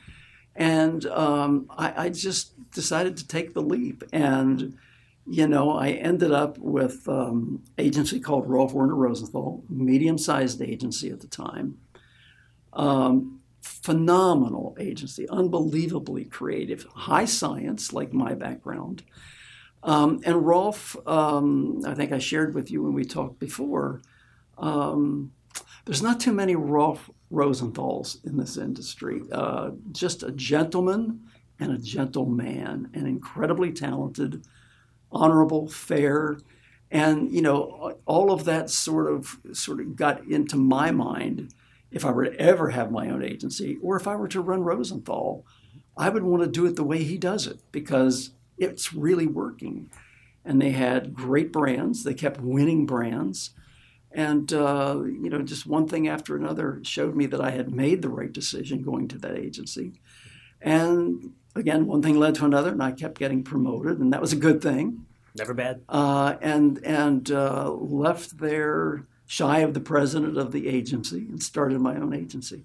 And 0.56 1.06
um, 1.08 1.70
I, 1.78 2.06
I, 2.06 2.10
just 2.10 2.54
decided 2.72 3.18
to 3.18 3.28
take 3.28 3.54
the 3.54 3.62
leap. 3.62 4.06
And, 4.14 4.78
you 5.28 5.46
know, 5.50 5.72
I 5.72 5.90
ended 5.90 6.32
up 6.32 6.58
with 6.58 7.06
um, 7.10 7.64
agency 7.78 8.22
called 8.22 8.48
Rolf 8.48 8.72
Werner 8.72 8.96
Rosenthal, 8.96 9.62
medium-sized 9.68 10.62
agency 10.62 11.10
at 11.10 11.20
the 11.20 11.28
time. 11.28 11.78
Um, 12.72 13.42
phenomenal 13.62 14.78
agency, 14.80 15.28
unbelievably 15.28 16.26
creative, 16.26 16.86
high 16.96 17.26
science, 17.26 17.92
like 17.92 18.14
my 18.14 18.34
background. 18.34 19.04
Um, 19.84 20.22
and 20.24 20.48
Rolf, 20.48 20.96
um, 21.06 21.82
I 21.86 21.94
think 21.94 22.14
I 22.14 22.20
shared 22.20 22.56
with 22.56 22.72
you 22.72 22.84
when 22.84 22.94
we 22.94 23.04
talked 23.04 23.38
before, 23.38 24.02
um, 24.58 25.32
there's 25.86 26.02
not 26.02 26.20
too 26.20 26.34
many 26.34 26.56
Rolf 26.56 27.10
Rosenthals 27.30 28.20
in 28.24 28.38
this 28.38 28.58
industry. 28.58 29.22
Uh, 29.32 29.72
just 29.92 30.24
a 30.24 30.32
gentleman 30.32 31.22
and 31.60 31.72
a 31.72 31.78
gentleman, 31.78 32.90
and 32.94 33.08
incredibly 33.08 33.72
talented, 33.72 34.46
honorable, 35.12 35.70
fair, 35.70 36.38
and 36.92 37.32
you 37.32 37.42
know 37.42 37.98
all 38.06 38.32
of 38.32 38.46
that 38.46 38.70
sort 38.70 39.12
of 39.12 39.38
sort 39.54 39.80
of 39.80 39.96
got 39.96 40.26
into 40.26 40.58
my 40.58 40.92
mind. 40.92 41.54
If 41.92 42.04
I 42.04 42.12
were 42.12 42.26
to 42.26 42.40
ever 42.40 42.72
have 42.72 42.92
my 42.92 43.10
own 43.10 43.24
agency, 43.24 43.78
or 43.82 43.96
if 43.96 44.06
I 44.06 44.16
were 44.16 44.28
to 44.28 44.42
run 44.42 44.64
Rosenthal, 44.64 45.46
I 45.98 46.10
would 46.10 46.24
want 46.24 46.44
to 46.44 46.50
do 46.50 46.66
it 46.66 46.76
the 46.76 46.84
way 46.84 47.04
he 47.04 47.18
does 47.18 47.48
it 47.48 47.60
because 47.72 48.32
it's 48.58 48.94
really 48.94 49.28
working. 49.28 49.90
And 50.44 50.62
they 50.62 50.72
had 50.72 51.14
great 51.14 51.52
brands. 51.52 52.04
They 52.04 52.14
kept 52.14 52.42
winning 52.42 52.86
brands. 52.86 53.52
And, 54.16 54.52
uh, 54.54 55.02
you 55.04 55.30
know, 55.30 55.42
just 55.42 55.66
one 55.68 55.88
thing 55.88 56.08
after 56.08 56.36
another 56.38 56.80
showed 56.84 57.16
me 57.16 57.26
that 57.28 57.42
I 57.42 57.52
had 57.52 57.70
made 57.72 58.02
the 58.02 58.10
right 58.10 58.32
decision 58.32 58.82
going 58.82 59.10
to 59.10 59.18
that 59.20 59.38
agency. 59.38 59.92
And 60.62 61.34
again, 61.54 61.86
one 61.86 62.02
thing 62.02 62.18
led 62.18 62.36
to 62.36 62.46
another, 62.46 62.72
and 62.72 62.82
I 62.82 62.92
kept 62.94 63.20
getting 63.20 63.44
promoted, 63.44 64.00
and 64.00 64.14
that 64.14 64.22
was 64.22 64.32
a 64.32 64.38
good 64.38 64.62
thing. 64.62 65.06
Never 65.36 65.54
bad. 65.54 65.82
Uh, 65.90 66.36
and 66.42 66.80
and 66.86 67.30
uh, 67.30 67.70
left 67.72 68.38
there 68.38 69.06
shy 69.28 69.60
of 69.60 69.74
the 69.74 69.82
president 69.82 70.38
of 70.38 70.52
the 70.54 70.68
agency 70.68 71.26
and 71.30 71.42
started 71.44 71.82
my 71.82 71.96
own 71.98 72.14
agency. 72.14 72.64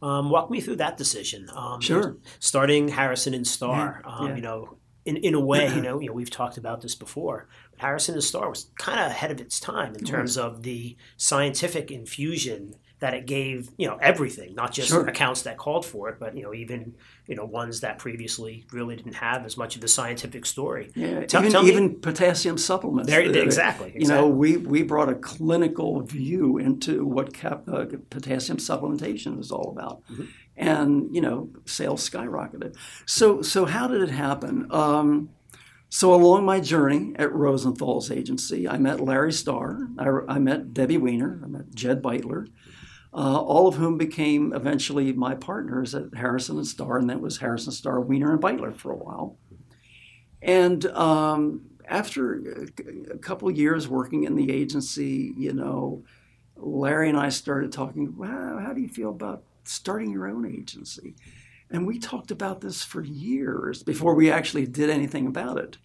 Um, 0.00 0.30
walk 0.30 0.50
me 0.50 0.60
through 0.60 0.76
that 0.76 0.96
decision. 0.96 1.48
Um, 1.54 1.80
Sure. 1.80 2.16
Starting 2.38 2.88
Harrison 2.88 3.34
and 3.34 3.46
Star, 3.46 4.00
Yeah, 4.04 4.10
um, 4.10 4.28
yeah. 4.28 4.36
you 4.36 4.40
know, 4.42 4.76
in, 5.04 5.16
in 5.16 5.34
a 5.34 5.40
way, 5.40 5.74
you 5.74 5.80
know, 5.86 6.00
you 6.00 6.06
know, 6.06 6.12
we've 6.12 6.30
talked 6.30 6.56
about 6.56 6.80
this 6.82 6.94
before. 6.94 7.48
Harrison 7.78 8.14
and 8.14 8.24
Star 8.24 8.48
was 8.48 8.70
kind 8.78 9.00
of 9.00 9.06
ahead 9.10 9.30
of 9.30 9.40
its 9.40 9.58
time 9.60 9.94
in 9.94 10.04
terms 10.04 10.36
of 10.36 10.62
the 10.62 10.96
scientific 11.16 11.90
infusion 11.90 12.74
that 13.00 13.14
it 13.14 13.26
gave, 13.26 13.70
you 13.78 13.86
know, 13.86 13.96
everything, 14.02 14.56
not 14.56 14.72
just 14.72 14.88
Sure. 14.88 15.06
accounts 15.06 15.42
that 15.42 15.56
called 15.56 15.86
for 15.86 16.08
it, 16.08 16.16
but 16.18 16.36
you 16.36 16.42
know, 16.42 16.52
even 16.52 16.94
you 17.28 17.36
know, 17.36 17.44
ones 17.44 17.80
that 17.82 17.98
previously 17.98 18.66
really 18.72 18.96
didn't 18.96 19.12
have 19.14 19.44
as 19.44 19.56
much 19.56 19.76
of 19.76 19.82
the 19.82 19.86
scientific 19.86 20.44
story. 20.46 20.90
Yeah, 20.96 21.24
Tell- 21.26 21.42
even, 21.42 21.52
tell 21.52 21.62
me- 21.62 21.68
even 21.70 22.00
potassium 22.00 22.58
supplements. 22.58 23.08
There, 23.08 23.20
Uh, 23.22 23.32
exactly, 23.32 23.92
You 23.94 24.06
know, 24.08 24.26
we, 24.26 24.56
we 24.56 24.82
brought 24.82 25.10
a 25.10 25.14
clinical 25.14 26.00
view 26.00 26.56
into 26.58 27.04
what 27.04 27.32
cap, 27.34 27.68
uh, 27.68 27.84
potassium 28.10 28.58
supplementation 28.58 29.38
is 29.38 29.52
all 29.52 29.70
about. 29.76 30.02
Mm-hmm. 30.10 30.24
And, 30.56 31.14
you 31.14 31.20
know, 31.20 31.50
sales 31.66 32.08
skyrocketed. 32.08 32.74
So, 33.06 33.42
so 33.42 33.64
how 33.66 33.86
did 33.86 34.00
it 34.02 34.10
happen? 34.10 34.66
Um, 34.72 35.28
so 35.90 36.14
along 36.14 36.44
my 36.44 36.60
journey 36.60 37.14
at 37.16 37.32
Rosenthal's 37.32 38.10
agency, 38.10 38.68
I 38.68 38.78
met 38.78 39.00
Larry 39.00 39.32
Star, 39.32 39.88
I, 39.98 40.34
I 40.34 40.38
met 40.38 40.74
Debbie 40.74 40.98
Weiner, 40.98 41.40
I 41.42 41.46
met 41.46 41.74
Jed 41.74 42.02
Beitler, 42.02 42.48
uh, 43.12 43.40
all 43.40 43.66
of 43.68 43.76
whom 43.76 43.96
became 43.96 44.52
eventually 44.52 45.12
my 45.12 45.34
partners 45.34 45.94
at 45.94 46.14
Harrison 46.14 46.58
and 46.58 46.66
Star, 46.66 46.98
and 46.98 47.08
that 47.08 47.20
was 47.20 47.38
Harrison, 47.38 47.72
Star, 47.72 48.00
Weiner, 48.00 48.32
and 48.32 48.42
Beitler 48.42 48.76
for 48.76 48.92
a 48.92 48.96
while. 48.96 49.38
And 50.42 50.84
um, 50.86 51.62
after 51.86 52.66
a- 53.14 53.18
couple 53.18 53.50
years 53.50 53.88
working 53.88 54.24
in 54.24 54.36
the 54.36 54.52
agency, 54.52 55.32
you 55.36 55.52
know, 55.52 56.04
Larry 56.56 57.08
and 57.08 57.18
I 57.18 57.28
started 57.30 57.72
talking. 57.72 58.16
Wow, 58.16 58.58
how 58.58 58.72
do 58.72 58.80
you 58.80 58.88
feel 58.88 59.10
about 59.10 59.42
starting 59.64 60.10
your 60.10 60.26
own 60.26 60.44
agency? 60.46 61.14
And 61.70 61.86
we 61.86 61.98
talked 61.98 62.30
about 62.30 62.60
this 62.60 62.82
for 62.82 63.02
years 63.02 63.82
before 63.82 64.14
we 64.14 64.30
actually 64.30 64.66
did 64.66 64.90
anything 64.90 65.26
about 65.26 65.58
it. 65.58 65.76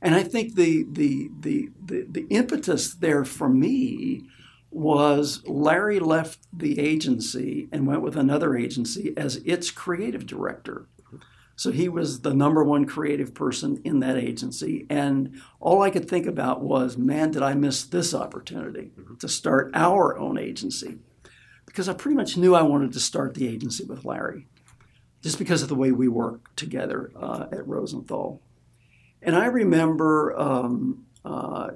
And 0.00 0.14
I 0.14 0.22
think 0.22 0.54
the 0.54 0.84
the 0.90 1.30
the 1.38 1.70
the, 1.84 2.06
the 2.10 2.26
impetus 2.30 2.94
there 2.94 3.24
for 3.24 3.48
me 3.48 4.24
was 4.70 5.42
Larry 5.46 6.00
left 6.00 6.38
the 6.52 6.80
agency 6.80 7.68
and 7.70 7.86
went 7.86 8.02
with 8.02 8.16
another 8.16 8.56
agency 8.56 9.12
as 9.16 9.36
its 9.36 9.70
creative 9.70 10.26
director. 10.26 10.86
So 11.54 11.70
he 11.70 11.88
was 11.88 12.22
the 12.22 12.34
number 12.34 12.64
one 12.64 12.86
creative 12.86 13.34
person 13.34 13.80
in 13.84 14.00
that 14.00 14.16
agency. 14.16 14.86
And 14.88 15.40
all 15.60 15.82
I 15.82 15.90
could 15.90 16.08
think 16.08 16.26
about 16.26 16.62
was, 16.62 16.96
man, 16.96 17.30
did 17.30 17.42
I 17.42 17.54
miss 17.54 17.84
this 17.84 18.14
opportunity 18.14 18.90
mm-hmm. 18.98 19.16
to 19.16 19.28
start 19.28 19.70
our 19.74 20.18
own 20.18 20.38
agency? 20.38 20.98
Because 21.66 21.88
I 21.88 21.92
pretty 21.92 22.16
much 22.16 22.36
knew 22.36 22.54
I 22.54 22.62
wanted 22.62 22.92
to 22.94 23.00
start 23.00 23.34
the 23.34 23.46
agency 23.46 23.84
with 23.84 24.04
Larry, 24.04 24.46
just 25.22 25.38
because 25.38 25.62
of 25.62 25.68
the 25.68 25.74
way 25.74 25.92
we 25.92 26.08
work 26.08 26.54
together 26.56 27.12
uh, 27.16 27.46
at 27.52 27.66
Rosenthal. 27.66 28.40
And 29.22 29.36
I 29.36 29.46
remember 29.46 30.38
um, 30.38 31.06
uh, 31.24 31.70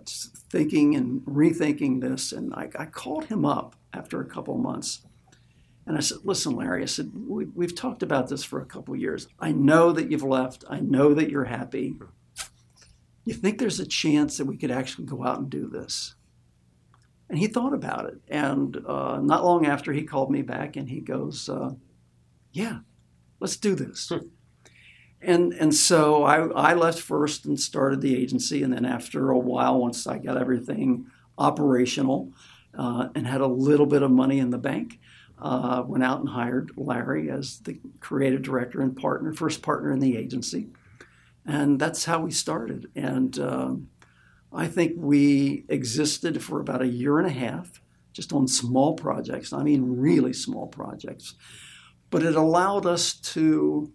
thinking 0.51 0.97
and 0.97 1.21
rethinking 1.23 2.01
this, 2.01 2.33
and 2.33 2.53
I, 2.55 2.69
I 2.77 2.87
called 2.87 3.27
him 3.27 3.45
up 3.45 3.77
after 3.93 4.21
a 4.21 4.27
couple 4.27 4.59
months. 4.59 5.03
And 5.87 5.97
I 5.97 6.01
said, 6.01 6.19
Listen, 6.25 6.57
Larry, 6.57 6.83
I 6.83 6.87
said, 6.87 7.13
we, 7.15 7.45
We've 7.55 7.75
talked 7.75 8.03
about 8.03 8.29
this 8.29 8.43
for 8.43 8.61
a 8.61 8.67
couple 8.67 8.95
of 8.95 9.01
years. 9.01 9.29
I 9.39 9.53
know 9.53 9.93
that 9.93 10.11
you've 10.11 10.25
left. 10.25 10.65
I 10.69 10.81
know 10.81 11.15
that 11.15 11.31
you're 11.31 11.45
happy. 11.45 11.95
You 13.25 13.35
think 13.35 13.59
there's 13.59 13.81
a 13.81 13.87
chance 13.87 14.39
that 14.39 14.47
we 14.47 14.57
could 14.57 14.73
actually 14.73 15.07
go 15.07 15.25
out 15.25 15.39
and 15.39 15.49
do 15.49 15.69
this? 15.69 16.15
And 17.29 17.39
he 17.39 17.47
thought 17.47 17.75
about 17.75 18.07
it. 18.07 18.21
And 18.29 18.77
uh, 18.87 19.21
not 19.21 19.45
long 19.45 19.67
after, 19.67 19.93
he 19.93 20.03
called 20.03 20.31
me 20.31 20.43
back 20.43 20.77
and 20.77 20.89
he 20.89 21.01
goes, 21.01 21.49
uh, 21.49 21.71
Yeah, 22.53 22.79
let's 23.41 23.57
do 23.57 23.75
this. 23.75 24.13
And, 25.21 25.53
and 25.55 25.75
so 25.75 26.25
I, 26.25 26.47
I 26.49 26.75
left 26.75 27.01
first 27.01 27.47
and 27.47 27.59
started 27.59 28.01
the 28.01 28.17
agency. 28.17 28.63
And 28.63 28.73
then 28.73 28.85
after 28.85 29.31
a 29.31 29.39
while, 29.39 29.81
once 29.81 30.07
I 30.07 30.19
got 30.19 30.37
everything 30.37 31.07
operational 31.39 32.33
uh, 32.77 33.09
and 33.15 33.27
had 33.27 33.41
a 33.41 33.47
little 33.47 33.87
bit 33.87 34.03
of 34.03 34.11
money 34.11 34.39
in 34.39 34.51
the 34.51 34.59
bank, 34.59 35.01
uh, 35.39 35.83
went 35.87 36.05
out 36.05 36.21
and 36.21 36.29
hired 36.29 36.71
Larry 36.77 37.31
as 37.31 37.61
the 37.61 37.79
creative 38.01 38.43
director 38.43 38.81
and 38.81 38.97
partner, 38.97 39.33
first 39.33 39.63
partner 39.63 39.93
in 39.93 40.01
the 40.01 40.17
agency. 40.17 40.69
And 41.45 41.79
that's 41.79 42.05
how 42.05 42.21
we 42.21 42.31
started. 42.31 42.91
And 42.95 43.39
um, 43.39 43.89
I 44.53 44.67
think 44.67 44.95
we 44.97 45.65
existed 45.69 46.43
for 46.43 46.61
about 46.61 46.83
a 46.83 46.89
year 46.89 47.19
and 47.19 47.27
a 47.27 47.31
half, 47.31 47.81
just 48.13 48.33
on 48.33 48.49
small 48.49 48.95
projects. 48.95 49.53
I 49.53 49.63
mean, 49.63 49.99
really 49.99 50.33
small 50.33 50.67
projects. 50.67 51.35
But 52.11 52.23
it 52.23 52.37
allowed 52.37 52.87
us 52.87 53.15
to 53.15 53.93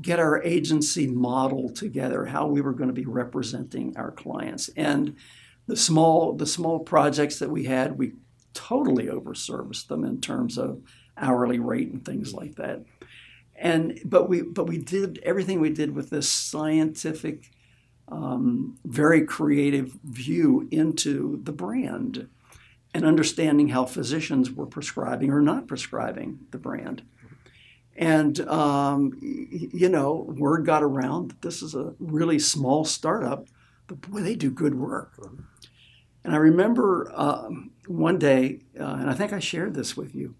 get 0.00 0.18
our 0.18 0.42
agency 0.42 1.06
model 1.06 1.70
together, 1.70 2.26
how 2.26 2.46
we 2.46 2.60
were 2.60 2.72
going 2.72 2.88
to 2.88 2.94
be 2.94 3.06
representing 3.06 3.96
our 3.96 4.10
clients. 4.10 4.68
And 4.76 5.16
the 5.66 5.76
small, 5.76 6.34
the 6.34 6.46
small 6.46 6.80
projects 6.80 7.38
that 7.38 7.50
we 7.50 7.64
had, 7.64 7.98
we 7.98 8.12
totally 8.54 9.06
overserviced 9.06 9.86
them 9.86 10.04
in 10.04 10.20
terms 10.20 10.58
of 10.58 10.82
hourly 11.16 11.58
rate 11.58 11.90
and 11.90 12.04
things 12.04 12.34
like 12.34 12.56
that. 12.56 12.84
And 13.56 14.00
but 14.04 14.28
we 14.28 14.42
but 14.42 14.66
we 14.66 14.78
did 14.78 15.20
everything 15.22 15.60
we 15.60 15.70
did 15.70 15.94
with 15.94 16.10
this 16.10 16.28
scientific, 16.28 17.52
um, 18.08 18.78
very 18.84 19.24
creative 19.24 19.96
view 20.02 20.68
into 20.70 21.40
the 21.44 21.52
brand, 21.52 22.28
and 22.94 23.04
understanding 23.04 23.68
how 23.68 23.84
physicians 23.84 24.50
were 24.50 24.66
prescribing 24.66 25.30
or 25.30 25.40
not 25.40 25.66
prescribing 25.66 26.40
the 26.50 26.58
brand. 26.58 27.02
And 27.96 28.40
um, 28.48 29.18
you 29.20 29.88
know, 29.88 30.26
word 30.28 30.64
got 30.64 30.82
around 30.82 31.30
that 31.30 31.42
this 31.42 31.62
is 31.62 31.74
a 31.74 31.94
really 31.98 32.38
small 32.38 32.84
startup, 32.84 33.48
but 33.86 34.00
boy, 34.00 34.20
they 34.20 34.34
do 34.34 34.50
good 34.50 34.74
work. 34.74 35.12
And 36.24 36.34
I 36.34 36.38
remember 36.38 37.10
um, 37.14 37.72
one 37.86 38.18
day, 38.18 38.60
uh, 38.78 38.96
and 39.00 39.10
I 39.10 39.14
think 39.14 39.32
I 39.32 39.40
shared 39.40 39.74
this 39.74 39.96
with 39.96 40.14
you, 40.14 40.34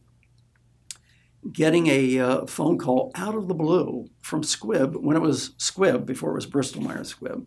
getting 1.50 1.88
a 1.88 2.18
uh, 2.18 2.46
phone 2.46 2.78
call 2.78 3.10
out 3.14 3.34
of 3.34 3.48
the 3.48 3.54
blue 3.54 4.08
from 4.20 4.42
Squibb 4.42 4.96
when 4.96 5.16
it 5.16 5.22
was 5.22 5.50
Squibb 5.58 6.06
before 6.06 6.30
it 6.30 6.36
was 6.36 6.46
Bristol 6.46 6.82
Myers 6.82 7.14
Squibb. 7.14 7.44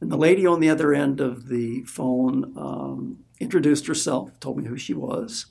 And 0.00 0.12
the 0.12 0.16
lady 0.16 0.46
on 0.46 0.60
the 0.60 0.68
other 0.68 0.92
end 0.92 1.20
of 1.20 1.48
the 1.48 1.82
phone 1.84 2.52
um, 2.56 3.24
introduced 3.40 3.86
herself, 3.86 4.38
told 4.40 4.58
me 4.58 4.64
who 4.64 4.76
she 4.76 4.94
was, 4.94 5.46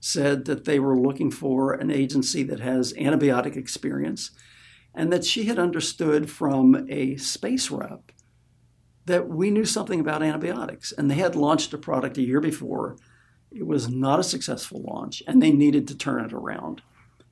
said 0.00 0.44
that 0.44 0.64
they 0.64 0.78
were 0.78 0.98
looking 0.98 1.30
for 1.30 1.72
an 1.72 1.90
agency 1.90 2.42
that 2.42 2.60
has 2.60 2.92
antibiotic 2.94 3.56
experience, 3.56 4.30
and 4.94 5.12
that 5.12 5.24
she 5.24 5.44
had 5.44 5.58
understood 5.58 6.30
from 6.30 6.86
a 6.88 7.16
space 7.16 7.70
rep 7.70 8.12
that 9.06 9.28
we 9.28 9.50
knew 9.50 9.64
something 9.64 10.00
about 10.00 10.22
antibiotics. 10.22 10.92
And 10.92 11.10
they 11.10 11.16
had 11.16 11.36
launched 11.36 11.72
a 11.74 11.78
product 11.78 12.18
a 12.18 12.22
year 12.22 12.40
before. 12.40 12.96
It 13.50 13.66
was 13.66 13.88
not 13.88 14.20
a 14.20 14.24
successful 14.24 14.82
launch, 14.82 15.22
and 15.26 15.42
they 15.42 15.52
needed 15.52 15.88
to 15.88 15.96
turn 15.96 16.24
it 16.24 16.32
around. 16.32 16.82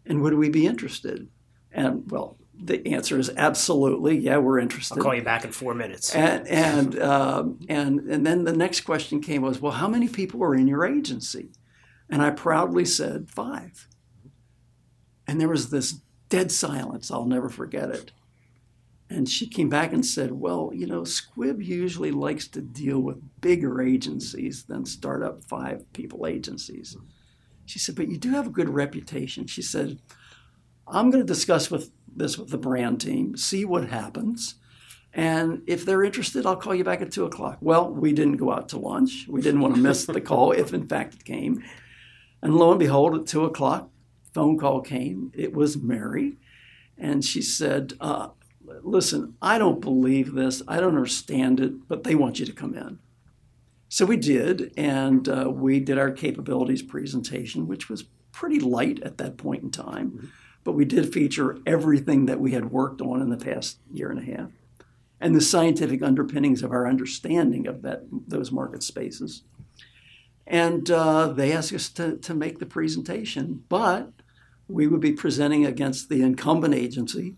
And 0.04 0.22
would 0.22 0.34
we 0.34 0.48
be 0.48 0.66
interested? 0.66 1.28
And 1.70 2.10
well, 2.10 2.36
the 2.54 2.86
answer 2.94 3.18
is 3.18 3.30
absolutely. 3.36 4.18
Yeah, 4.18 4.38
we're 4.38 4.58
interested. 4.58 4.98
I'll 4.98 5.04
call 5.04 5.14
you 5.14 5.22
back 5.22 5.44
in 5.44 5.52
four 5.52 5.74
minutes. 5.74 6.14
And 6.14 6.46
and 6.46 7.00
um, 7.00 7.60
and 7.68 8.00
and 8.00 8.26
then 8.26 8.44
the 8.44 8.52
next 8.52 8.82
question 8.82 9.20
came 9.20 9.42
was, 9.42 9.60
well, 9.60 9.72
how 9.72 9.88
many 9.88 10.08
people 10.08 10.42
are 10.44 10.54
in 10.54 10.68
your 10.68 10.84
agency? 10.84 11.50
And 12.08 12.22
I 12.22 12.30
proudly 12.30 12.84
said 12.84 13.30
five. 13.30 13.88
And 15.26 15.40
there 15.40 15.48
was 15.48 15.70
this 15.70 16.00
dead 16.28 16.52
silence. 16.52 17.10
I'll 17.10 17.26
never 17.26 17.48
forget 17.48 17.90
it. 17.90 18.12
And 19.08 19.28
she 19.28 19.46
came 19.46 19.68
back 19.68 19.92
and 19.92 20.04
said, 20.04 20.32
well, 20.32 20.70
you 20.74 20.86
know, 20.86 21.02
Squibb 21.02 21.64
usually 21.64 22.10
likes 22.10 22.48
to 22.48 22.62
deal 22.62 22.98
with 23.00 23.40
bigger 23.40 23.82
agencies 23.82 24.64
than 24.64 24.86
startup 24.86 25.44
five 25.44 25.90
people 25.92 26.26
agencies. 26.26 26.96
She 27.66 27.78
said, 27.78 27.94
but 27.94 28.08
you 28.08 28.16
do 28.16 28.30
have 28.30 28.46
a 28.46 28.50
good 28.50 28.70
reputation. 28.70 29.46
She 29.46 29.62
said, 29.62 29.98
I'm 30.88 31.10
going 31.10 31.22
to 31.22 31.32
discuss 31.32 31.70
with 31.70 31.90
this 32.16 32.38
with 32.38 32.50
the 32.50 32.58
brand 32.58 33.00
team, 33.00 33.36
see 33.36 33.64
what 33.64 33.88
happens. 33.88 34.56
And 35.14 35.62
if 35.66 35.84
they're 35.84 36.02
interested, 36.02 36.46
I'll 36.46 36.56
call 36.56 36.74
you 36.74 36.84
back 36.84 37.02
at 37.02 37.12
two 37.12 37.26
o'clock. 37.26 37.58
Well, 37.60 37.90
we 37.90 38.12
didn't 38.12 38.38
go 38.38 38.50
out 38.50 38.70
to 38.70 38.78
lunch. 38.78 39.26
We 39.28 39.42
didn't 39.42 39.60
want 39.60 39.74
to 39.74 39.80
miss 39.80 40.06
the 40.06 40.20
call 40.22 40.52
if, 40.52 40.72
in 40.72 40.86
fact, 40.86 41.14
it 41.14 41.24
came. 41.24 41.62
And 42.40 42.56
lo 42.56 42.70
and 42.70 42.80
behold, 42.80 43.14
at 43.14 43.26
two 43.26 43.44
o'clock, 43.44 43.90
phone 44.32 44.58
call 44.58 44.80
came. 44.80 45.30
It 45.34 45.52
was 45.52 45.76
Mary. 45.76 46.38
And 46.96 47.24
she 47.24 47.42
said, 47.42 47.94
uh, 48.00 48.28
Listen, 48.82 49.34
I 49.42 49.58
don't 49.58 49.80
believe 49.80 50.32
this. 50.32 50.62
I 50.66 50.80
don't 50.80 50.96
understand 50.96 51.60
it, 51.60 51.88
but 51.88 52.04
they 52.04 52.14
want 52.14 52.38
you 52.38 52.46
to 52.46 52.52
come 52.52 52.74
in. 52.74 52.98
So 53.88 54.06
we 54.06 54.16
did. 54.16 54.72
And 54.76 55.28
uh, 55.28 55.50
we 55.50 55.80
did 55.80 55.98
our 55.98 56.10
capabilities 56.10 56.82
presentation, 56.82 57.66
which 57.66 57.90
was 57.90 58.04
pretty 58.32 58.60
light 58.60 59.02
at 59.02 59.18
that 59.18 59.36
point 59.36 59.62
in 59.62 59.70
time. 59.70 60.32
But 60.64 60.72
we 60.72 60.84
did 60.84 61.12
feature 61.12 61.58
everything 61.66 62.26
that 62.26 62.40
we 62.40 62.52
had 62.52 62.70
worked 62.70 63.00
on 63.00 63.20
in 63.20 63.30
the 63.30 63.36
past 63.36 63.78
year 63.92 64.10
and 64.10 64.18
a 64.18 64.36
half 64.36 64.50
and 65.22 65.36
the 65.36 65.40
scientific 65.40 66.02
underpinnings 66.02 66.64
of 66.64 66.72
our 66.72 66.86
understanding 66.86 67.68
of 67.68 67.82
that 67.82 68.02
those 68.26 68.50
market 68.50 68.82
spaces. 68.82 69.44
And 70.48 70.90
uh, 70.90 71.28
they 71.28 71.52
asked 71.52 71.72
us 71.72 71.88
to, 71.90 72.16
to 72.16 72.34
make 72.34 72.58
the 72.58 72.66
presentation, 72.66 73.62
but 73.68 74.10
we 74.66 74.88
would 74.88 75.00
be 75.00 75.12
presenting 75.12 75.64
against 75.64 76.08
the 76.08 76.22
incumbent 76.22 76.74
agency 76.74 77.36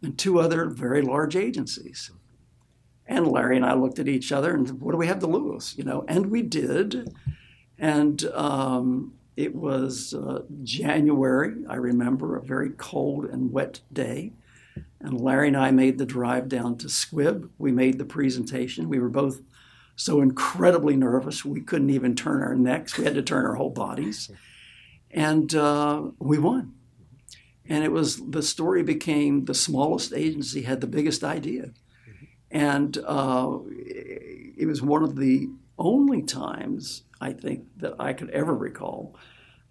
and 0.00 0.16
two 0.16 0.38
other 0.38 0.66
very 0.66 1.02
large 1.02 1.34
agencies. 1.34 2.12
And 3.06 3.26
Larry 3.26 3.56
and 3.56 3.66
I 3.66 3.74
looked 3.74 3.98
at 3.98 4.08
each 4.08 4.30
other 4.30 4.54
and 4.54 4.80
what 4.80 4.92
do 4.92 4.98
we 4.98 5.08
have 5.08 5.18
to 5.18 5.26
lose? 5.26 5.74
You 5.76 5.82
know, 5.82 6.04
and 6.06 6.26
we 6.26 6.40
did. 6.40 7.12
And 7.78 8.24
um, 8.26 9.14
it 9.36 9.54
was 9.54 10.14
uh, 10.14 10.42
January, 10.62 11.54
I 11.68 11.76
remember, 11.76 12.36
a 12.36 12.42
very 12.42 12.70
cold 12.70 13.24
and 13.24 13.52
wet 13.52 13.80
day. 13.92 14.32
And 15.00 15.20
Larry 15.20 15.48
and 15.48 15.56
I 15.56 15.70
made 15.70 15.98
the 15.98 16.06
drive 16.06 16.48
down 16.48 16.78
to 16.78 16.86
Squibb. 16.86 17.50
We 17.58 17.72
made 17.72 17.98
the 17.98 18.04
presentation. 18.04 18.88
We 18.88 18.98
were 18.98 19.08
both 19.08 19.40
so 19.96 20.20
incredibly 20.20 20.96
nervous 20.96 21.44
we 21.44 21.60
couldn't 21.60 21.90
even 21.90 22.16
turn 22.16 22.42
our 22.42 22.54
necks. 22.54 22.96
We 22.96 23.04
had 23.04 23.14
to 23.14 23.22
turn 23.22 23.44
our 23.44 23.54
whole 23.54 23.70
bodies. 23.70 24.30
And 25.10 25.54
uh, 25.54 26.10
we 26.18 26.38
won. 26.38 26.74
And 27.66 27.84
it 27.84 27.92
was 27.92 28.30
the 28.30 28.42
story 28.42 28.82
became 28.82 29.44
the 29.44 29.54
smallest 29.54 30.12
agency 30.12 30.62
had 30.62 30.80
the 30.80 30.86
biggest 30.86 31.24
idea. 31.24 31.70
And 32.50 32.98
uh, 32.98 33.58
it 33.66 34.66
was 34.66 34.82
one 34.82 35.02
of 35.02 35.16
the 35.16 35.48
only 35.78 36.22
times 36.22 37.02
I 37.24 37.32
think 37.32 37.64
that 37.78 37.94
I 37.98 38.12
could 38.12 38.28
ever 38.30 38.54
recall 38.54 39.16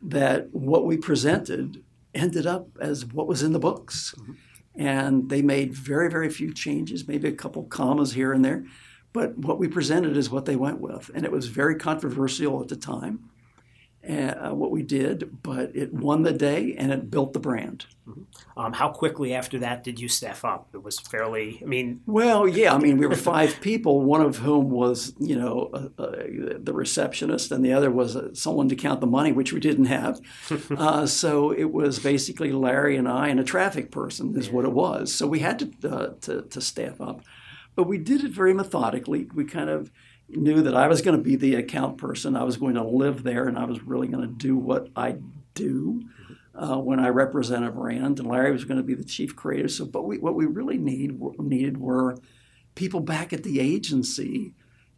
that 0.02 0.52
what 0.54 0.86
we 0.86 0.98
presented 0.98 1.84
ended 2.16 2.48
up 2.48 2.68
as 2.82 3.06
what 3.06 3.28
was 3.28 3.44
in 3.44 3.54
the 3.54 3.60
books. 3.60 4.16
Mm-hmm. 4.20 4.32
And 4.76 5.30
they 5.30 5.44
made 5.44 5.72
very, 5.76 6.10
very 6.10 6.32
few 6.32 6.52
changes, 6.52 7.08
maybe 7.08 7.28
a 7.28 7.34
couple 7.44 7.64
commas 7.66 8.14
here 8.14 8.34
and 8.34 8.44
there. 8.44 8.66
But 9.14 9.38
what 9.38 9.60
we 9.60 9.68
presented 9.68 10.18
is 10.18 10.32
what 10.32 10.46
they 10.46 10.56
went 10.56 10.80
with. 10.80 11.12
And 11.14 11.26
it 11.26 11.32
was 11.32 11.46
very 11.46 11.76
controversial 11.76 12.60
at 12.60 12.70
the 12.70 12.76
time 12.76 13.30
uh, 14.10 14.50
what 14.54 14.72
we 14.72 14.82
did, 14.82 15.42
but 15.44 15.76
it 15.76 15.94
won 15.94 16.24
the 16.24 16.34
day 16.34 16.76
and 16.78 16.92
it 16.92 17.10
built 17.10 17.34
the 17.34 17.40
brand. 17.40 17.86
Mm-hmm. 18.08 18.60
Um, 18.60 18.74
how 18.74 18.90
quickly 18.90 19.34
after 19.34 19.60
that 19.60 19.84
did 19.84 20.00
you 20.00 20.10
staff 20.10 20.44
up? 20.44 20.68
It 20.74 20.84
was 20.84 21.00
fairly, 21.00 21.60
I 21.62 21.66
mean. 21.66 22.02
Well, 22.06 22.48
yeah, 22.48 22.74
I 22.74 22.78
mean, 22.78 22.98
we 22.98 23.08
were 23.08 23.16
five 23.16 23.62
people, 23.62 24.02
one 24.02 24.22
of 24.22 24.38
whom 24.38 24.70
was, 24.70 25.14
you 25.20 25.38
know, 25.38 25.70
uh, 25.74 26.02
uh, 26.02 26.16
the 26.60 26.74
receptionist, 26.74 27.52
and 27.52 27.64
the 27.64 27.72
other 27.72 27.90
was 27.90 28.16
uh, 28.16 28.34
someone 28.34 28.68
to 28.70 28.76
count 28.76 29.00
the 29.00 29.08
money, 29.08 29.32
which 29.32 29.54
we 29.54 29.60
didn't 29.60 29.86
have. 29.86 30.20
Uh, 30.74 31.06
so 31.06 31.52
it 31.52 31.72
was 31.72 32.00
basically 32.00 32.52
Larry 32.52 32.96
and 32.98 33.08
I 33.08 33.28
and 33.28 33.40
a 33.40 33.44
traffic 33.44 33.92
person, 33.92 34.36
is 34.38 34.50
what 34.50 34.66
it 34.66 34.72
was. 34.72 35.14
So 35.14 35.28
we 35.28 35.40
had 35.40 35.60
to, 35.60 35.90
uh, 35.90 36.14
to, 36.22 36.42
to 36.42 36.62
staff 36.62 37.00
up. 37.00 37.22
But 37.76 37.84
we 37.84 37.98
did 37.98 38.24
it 38.24 38.32
very 38.32 38.54
methodically. 38.54 39.28
We 39.34 39.46
kind 39.46 39.70
of, 39.70 39.92
knew 40.30 40.62
that 40.62 40.76
I 40.76 40.88
was 40.88 41.02
going 41.02 41.18
to 41.18 41.24
be 41.24 41.36
the 41.36 41.56
account 41.56 41.98
person. 41.98 42.36
I 42.36 42.44
was 42.44 42.58
going 42.58 42.76
to 42.76 42.84
live 42.84 43.24
there, 43.24 43.48
and 43.48 43.58
I 43.58 43.66
was 43.66 43.84
really 43.84 44.08
going 44.08 44.28
to 44.28 44.34
do 44.34 44.58
what 44.58 44.90
I 44.96 45.18
do 45.54 46.04
uh, 46.56 46.78
when 46.78 47.00
I 47.00 47.10
represent 47.10 47.66
a 47.66 47.72
brand. 47.72 48.20
And 48.20 48.28
Larry 48.28 48.52
was 48.52 48.66
going 48.66 48.78
to 48.78 48.84
be 48.84 48.96
the 48.96 49.04
chief 49.04 49.36
creative. 49.36 49.72
So, 49.72 49.86
but 49.86 50.04
we, 50.04 50.18
what 50.18 50.36
we 50.36 50.46
really 50.46 50.78
need 50.78 51.20
needed 51.40 51.78
were 51.78 52.18
people 52.76 53.00
back 53.00 53.34
at 53.34 53.44
the 53.44 53.60
agency 53.60 54.54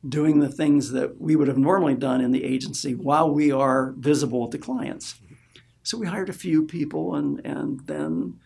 doing 0.08 0.40
the 0.40 0.50
things 0.50 0.92
that 0.92 1.20
we 1.20 1.36
would 1.36 1.48
have 1.48 1.58
normally 1.58 1.96
done 1.96 2.22
in 2.22 2.32
the 2.32 2.44
agency 2.44 2.94
while 2.94 3.30
we 3.30 3.52
are 3.52 3.94
visible 3.98 4.48
to 4.48 4.58
clients. 4.58 5.16
So 5.84 5.98
we 5.98 6.08
hired 6.08 6.30
a 6.30 6.34
few 6.34 6.64
people, 6.64 7.16
and 7.16 7.46
and 7.46 7.80
then, 7.86 8.40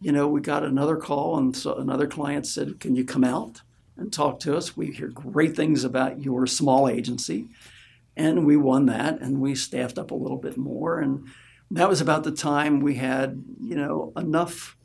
you 0.00 0.12
know, 0.12 0.28
we 0.28 0.40
got 0.40 0.64
another 0.64 0.96
call, 0.96 1.38
and 1.38 1.56
so 1.56 1.74
another 1.76 2.06
client 2.06 2.46
said, 2.46 2.80
"Can 2.80 2.94
you 2.94 3.04
come 3.04 3.24
out?" 3.24 3.62
And 4.00 4.12
talk 4.12 4.40
to 4.40 4.56
us. 4.56 4.76
We 4.76 4.92
hear 4.92 5.08
great 5.08 5.54
things 5.54 5.84
about 5.84 6.22
your 6.22 6.46
small 6.46 6.88
agency. 6.88 7.48
And 8.16 8.44
we 8.44 8.56
won 8.56 8.86
that 8.86 9.20
and 9.20 9.40
we 9.40 9.54
staffed 9.54 9.98
up 9.98 10.10
a 10.10 10.16
little 10.16 10.38
bit 10.38 10.56
more. 10.56 10.98
And 10.98 11.28
that 11.70 11.88
was 11.88 12.00
about 12.00 12.24
the 12.24 12.32
time 12.32 12.80
we 12.80 12.96
had, 12.96 13.42
you 13.60 13.76
know, 13.76 14.12
enough 14.16 14.76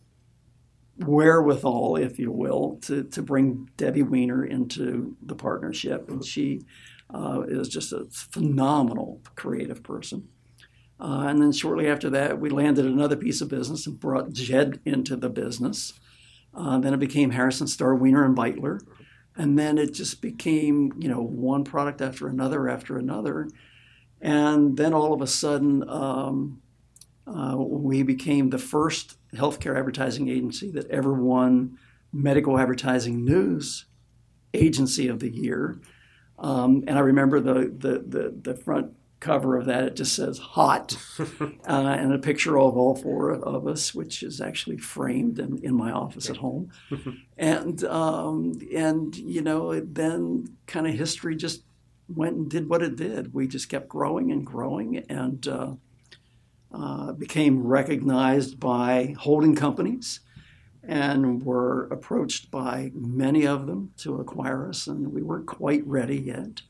wherewithal, 0.97 1.97
if 1.97 2.19
you 2.19 2.31
will, 2.31 2.77
to, 2.83 3.03
to 3.03 3.21
bring 3.21 3.69
Debbie 3.77 4.03
Weiner 4.03 4.45
into 4.45 5.17
the 5.21 5.35
partnership. 5.35 6.09
And 6.09 6.23
she 6.23 6.61
uh, 7.13 7.41
is 7.47 7.67
just 7.67 7.91
a 7.91 8.05
phenomenal 8.11 9.21
creative 9.35 9.83
person. 9.83 10.27
Uh, 10.99 11.25
and 11.27 11.41
then 11.41 11.51
shortly 11.51 11.87
after 11.87 12.09
that, 12.09 12.39
we 12.39 12.49
landed 12.49 12.85
another 12.85 13.17
piece 13.17 13.41
of 13.41 13.49
business 13.49 13.85
and 13.85 13.99
brought 13.99 14.31
Jed 14.31 14.79
into 14.85 15.17
the 15.17 15.29
business. 15.29 15.93
Uh, 16.53 16.79
then 16.79 16.93
it 16.93 16.99
became 16.99 17.31
Harrison 17.31 17.67
Star, 17.67 17.93
Weiner, 17.93 18.23
and 18.23 18.37
Beitler 18.37 18.79
and 19.37 19.57
then 19.57 19.77
it 19.77 19.93
just 19.93 20.21
became 20.21 20.93
you 20.97 21.09
know 21.09 21.21
one 21.21 21.63
product 21.63 22.01
after 22.01 22.27
another 22.27 22.69
after 22.69 22.97
another. 22.97 23.49
And 24.21 24.77
then 24.77 24.93
all 24.93 25.13
of 25.13 25.21
a 25.21 25.27
sudden 25.27 25.87
um, 25.89 26.61
uh, 27.27 27.55
we 27.57 28.03
became 28.03 28.49
the 28.49 28.57
first 28.57 29.17
healthcare 29.33 29.77
advertising 29.77 30.29
agency 30.29 30.71
that 30.71 30.89
ever 30.89 31.13
won 31.13 31.77
medical 32.13 32.57
advertising 32.57 33.25
news 33.25 33.85
agency 34.53 35.07
of 35.07 35.19
the 35.19 35.29
year. 35.29 35.79
Um, 36.37 36.83
and 36.87 36.97
i 36.97 37.01
remember 37.01 37.39
the, 37.39 37.73
the, 37.77 38.03
the, 38.05 38.35
the 38.41 38.55
front 38.55 38.91
cover 39.19 39.57
of 39.57 39.65
that, 39.65 39.83
it 39.83 39.95
just 39.95 40.15
says 40.15 40.37
hot 40.37 40.97
uh, 41.19 41.53
and 41.67 42.13
a 42.13 42.19
picture 42.19 42.57
of 42.57 42.77
all 42.77 42.95
four 42.95 43.31
of 43.31 43.67
us, 43.67 43.93
which 43.93 44.21
is 44.21 44.41
actually 44.41 44.77
framed 44.77 45.39
in, 45.39 45.59
in 45.63 45.73
my 45.73 45.91
office 45.91 46.29
at 46.29 46.37
home. 46.37 46.71
and, 47.37 47.83
um, 47.85 48.59
and, 48.73 49.15
you 49.15 49.41
know, 49.41 49.79
then 49.79 50.57
kind 50.67 50.87
of 50.87 50.93
history 50.93 51.35
just 51.35 51.63
went 52.07 52.35
and 52.35 52.49
did 52.49 52.69
what 52.69 52.83
it 52.83 52.95
did. 52.95 53.33
We 53.33 53.47
just 53.47 53.69
kept 53.69 53.87
growing 53.87 54.31
and 54.31 54.45
growing 54.45 54.97
and 55.09 55.47
uh, 55.47 55.73
uh, 56.71 57.13
became 57.13 57.65
recognized 57.65 58.59
by 58.59 59.15
holding 59.17 59.55
companies 59.55 60.19
and 60.83 61.43
were 61.43 61.85
approached 61.87 62.51
by 62.51 62.91
many 62.93 63.47
of 63.47 63.65
them 63.65 63.91
to 63.97 64.19
acquire 64.19 64.69
us, 64.69 64.87
and 64.87 65.11
we 65.11 65.23
weren't 65.23 65.47
quite 65.47 65.85
ready 65.87 66.17
yet. 66.17 66.61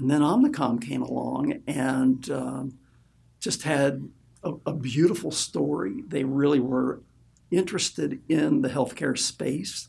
And 0.00 0.10
then 0.10 0.22
Omnicom 0.22 0.80
came 0.80 1.02
along 1.02 1.62
and 1.66 2.28
um, 2.30 2.78
just 3.38 3.64
had 3.64 4.08
a, 4.42 4.54
a, 4.64 4.72
beautiful 4.72 5.30
story. 5.30 6.02
They 6.08 6.24
really 6.24 6.58
were 6.58 7.02
interested 7.50 8.18
in 8.26 8.62
the 8.62 8.70
healthcare 8.70 9.18
space. 9.18 9.88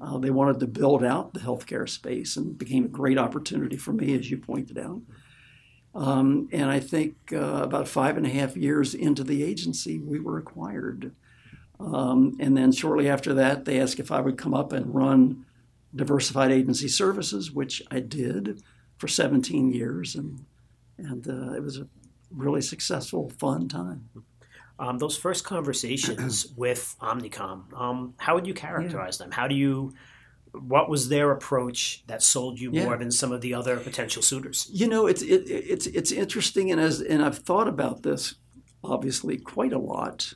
Uh, 0.00 0.18
they 0.18 0.30
wanted 0.30 0.58
to 0.58 0.66
build 0.66 1.04
out 1.04 1.34
the 1.34 1.40
healthcare 1.40 1.88
space 1.88 2.36
and 2.36 2.58
became 2.58 2.84
a 2.84 2.88
great 2.88 3.16
opportunity 3.16 3.76
for 3.76 3.92
me, 3.92 4.18
as 4.18 4.28
you 4.28 4.38
pointed 4.38 4.76
out. 4.76 5.00
Um, 5.94 6.48
and 6.50 6.68
I 6.68 6.80
think 6.80 7.14
uh, 7.32 7.62
about 7.62 7.86
five 7.86 8.16
and 8.16 8.26
a 8.26 8.30
half 8.30 8.56
years 8.56 8.92
into 8.92 9.22
the 9.22 9.44
agency, 9.44 10.00
we 10.00 10.18
were 10.18 10.36
acquired. 10.36 11.14
Um, 11.78 12.36
and 12.40 12.56
then 12.56 12.72
shortly 12.72 13.08
after 13.08 13.32
that, 13.34 13.66
they 13.66 13.80
asked 13.80 14.00
if 14.00 14.10
I 14.10 14.20
would 14.20 14.36
come 14.36 14.52
up 14.52 14.72
and 14.72 14.92
run 14.92 15.46
diversified 15.94 16.50
agency 16.50 16.88
services, 16.88 17.52
which 17.52 17.80
I 17.92 18.00
did 18.00 18.60
for 19.04 19.08
17 19.08 19.70
years, 19.70 20.14
and 20.14 20.46
and 20.96 21.28
uh, 21.28 21.52
it 21.52 21.62
was 21.62 21.76
a 21.76 21.86
really 22.30 22.62
successful, 22.62 23.28
fun 23.38 23.68
time. 23.68 24.08
Um, 24.78 24.96
those 24.96 25.14
first 25.14 25.44
conversations 25.44 26.46
with 26.56 26.96
Omnicom, 27.02 27.78
um, 27.78 28.14
how 28.16 28.34
would 28.34 28.46
you 28.46 28.54
characterize 28.54 29.18
yeah. 29.18 29.26
them? 29.26 29.32
How 29.32 29.46
do 29.46 29.54
you, 29.54 29.92
what 30.52 30.88
was 30.88 31.10
their 31.10 31.32
approach 31.32 32.02
that 32.06 32.22
sold 32.22 32.58
you 32.58 32.70
yeah. 32.72 32.84
more 32.84 32.96
than 32.96 33.10
some 33.10 33.30
of 33.30 33.42
the 33.42 33.52
other 33.52 33.76
potential 33.76 34.22
suitors? 34.22 34.70
You 34.72 34.88
know, 34.88 35.06
it's 35.06 35.20
it, 35.20 35.42
it's 35.50 35.86
it's 35.86 36.10
interesting, 36.10 36.72
and 36.72 36.80
as 36.80 37.02
and 37.02 37.22
I've 37.22 37.40
thought 37.40 37.68
about 37.68 38.04
this 38.04 38.36
obviously 38.82 39.36
quite 39.36 39.74
a 39.74 39.78
lot. 39.78 40.32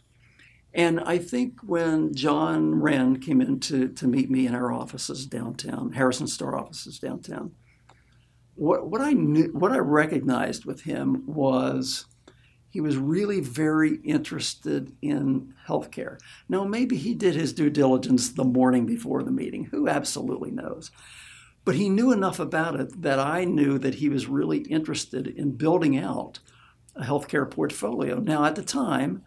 And 0.74 1.00
I 1.00 1.16
think 1.16 1.60
when 1.62 2.14
John 2.14 2.82
Wren 2.82 3.18
came 3.18 3.40
in 3.40 3.60
to, 3.60 3.88
to 3.88 4.06
meet 4.06 4.30
me 4.30 4.46
in 4.46 4.54
our 4.54 4.70
offices 4.70 5.24
downtown, 5.24 5.92
Harrison 5.92 6.26
Star 6.26 6.54
offices 6.54 6.98
downtown, 6.98 7.52
what, 8.58 8.88
what 8.88 9.00
I 9.00 9.12
knew, 9.12 9.50
what 9.52 9.72
I 9.72 9.78
recognized 9.78 10.64
with 10.64 10.82
him 10.82 11.22
was 11.26 12.06
he 12.70 12.80
was 12.80 12.96
really 12.96 13.40
very 13.40 13.96
interested 14.04 14.94
in 15.00 15.54
healthcare. 15.66 16.18
Now, 16.48 16.64
maybe 16.64 16.96
he 16.96 17.14
did 17.14 17.34
his 17.34 17.52
due 17.52 17.70
diligence 17.70 18.30
the 18.30 18.44
morning 18.44 18.84
before 18.84 19.22
the 19.22 19.30
meeting. 19.30 19.66
Who 19.66 19.88
absolutely 19.88 20.50
knows? 20.50 20.90
But 21.64 21.76
he 21.76 21.88
knew 21.88 22.12
enough 22.12 22.38
about 22.40 22.78
it 22.80 23.02
that 23.02 23.18
I 23.18 23.44
knew 23.44 23.78
that 23.78 23.96
he 23.96 24.08
was 24.08 24.26
really 24.26 24.58
interested 24.58 25.26
in 25.26 25.52
building 25.52 25.96
out 25.96 26.40
a 26.96 27.04
healthcare 27.04 27.48
portfolio. 27.48 28.18
Now, 28.18 28.44
at 28.44 28.56
the 28.56 28.62
time, 28.62 29.22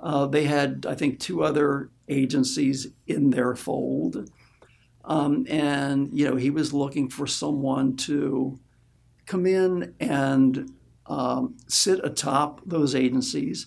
uh, 0.00 0.26
they 0.26 0.44
had, 0.44 0.86
I 0.88 0.94
think, 0.94 1.18
two 1.18 1.42
other 1.42 1.90
agencies 2.08 2.88
in 3.06 3.30
their 3.30 3.56
fold. 3.56 4.30
Um, 5.04 5.46
and, 5.48 6.10
you 6.12 6.28
know, 6.28 6.36
he 6.36 6.50
was 6.50 6.72
looking 6.72 7.08
for 7.08 7.26
someone 7.26 7.96
to 7.96 8.60
come 9.28 9.46
in 9.46 9.94
and 10.00 10.72
um, 11.06 11.54
sit 11.68 12.00
atop 12.02 12.62
those 12.66 12.94
agencies, 12.94 13.66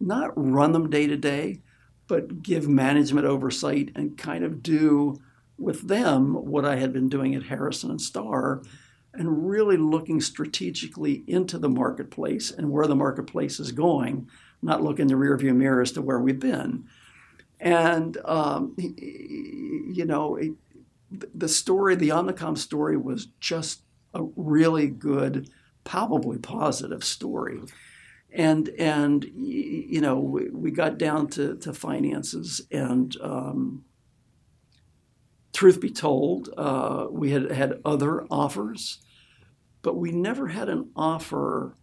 not 0.00 0.32
run 0.34 0.72
them 0.72 0.90
day 0.90 1.06
to 1.06 1.16
day, 1.16 1.60
but 2.08 2.42
give 2.42 2.66
management 2.68 3.26
oversight 3.26 3.90
and 3.94 4.18
kind 4.18 4.42
of 4.42 4.62
do 4.62 5.20
with 5.58 5.86
them 5.86 6.34
what 6.34 6.64
I 6.64 6.76
had 6.76 6.92
been 6.92 7.08
doing 7.08 7.34
at 7.34 7.44
Harrison 7.44 7.90
and 7.90 8.00
Star 8.00 8.62
and 9.12 9.48
really 9.48 9.76
looking 9.76 10.20
strategically 10.20 11.22
into 11.26 11.58
the 11.58 11.68
marketplace 11.68 12.50
and 12.50 12.70
where 12.70 12.86
the 12.86 12.96
marketplace 12.96 13.60
is 13.60 13.70
going, 13.70 14.28
not 14.60 14.82
look 14.82 14.98
in 14.98 15.06
the 15.06 15.14
rearview 15.14 15.54
mirror 15.54 15.82
as 15.82 15.92
to 15.92 16.02
where 16.02 16.18
we've 16.18 16.40
been. 16.40 16.84
And, 17.60 18.16
um, 18.24 18.74
you 18.76 20.04
know, 20.04 20.36
it, 20.36 20.52
the 21.10 21.48
story, 21.48 21.94
the 21.94 22.08
Omnicom 22.08 22.58
story 22.58 22.96
was 22.96 23.28
just 23.38 23.82
a 24.14 24.24
really 24.36 24.88
good, 24.88 25.50
palpably 25.84 26.38
positive 26.38 27.04
story. 27.04 27.60
And, 28.32 28.68
and 28.70 29.24
you 29.34 30.00
know, 30.00 30.18
we, 30.18 30.48
we 30.50 30.70
got 30.70 30.98
down 30.98 31.28
to, 31.28 31.56
to 31.58 31.72
finances 31.72 32.62
and, 32.70 33.16
um, 33.20 33.84
truth 35.52 35.80
be 35.80 35.90
told, 35.90 36.50
uh, 36.56 37.06
we 37.10 37.30
had 37.30 37.50
had 37.52 37.80
other 37.84 38.26
offers, 38.30 38.98
but 39.82 39.96
we 39.96 40.10
never 40.10 40.48
had 40.48 40.68
an 40.68 40.90
offer 40.96 41.76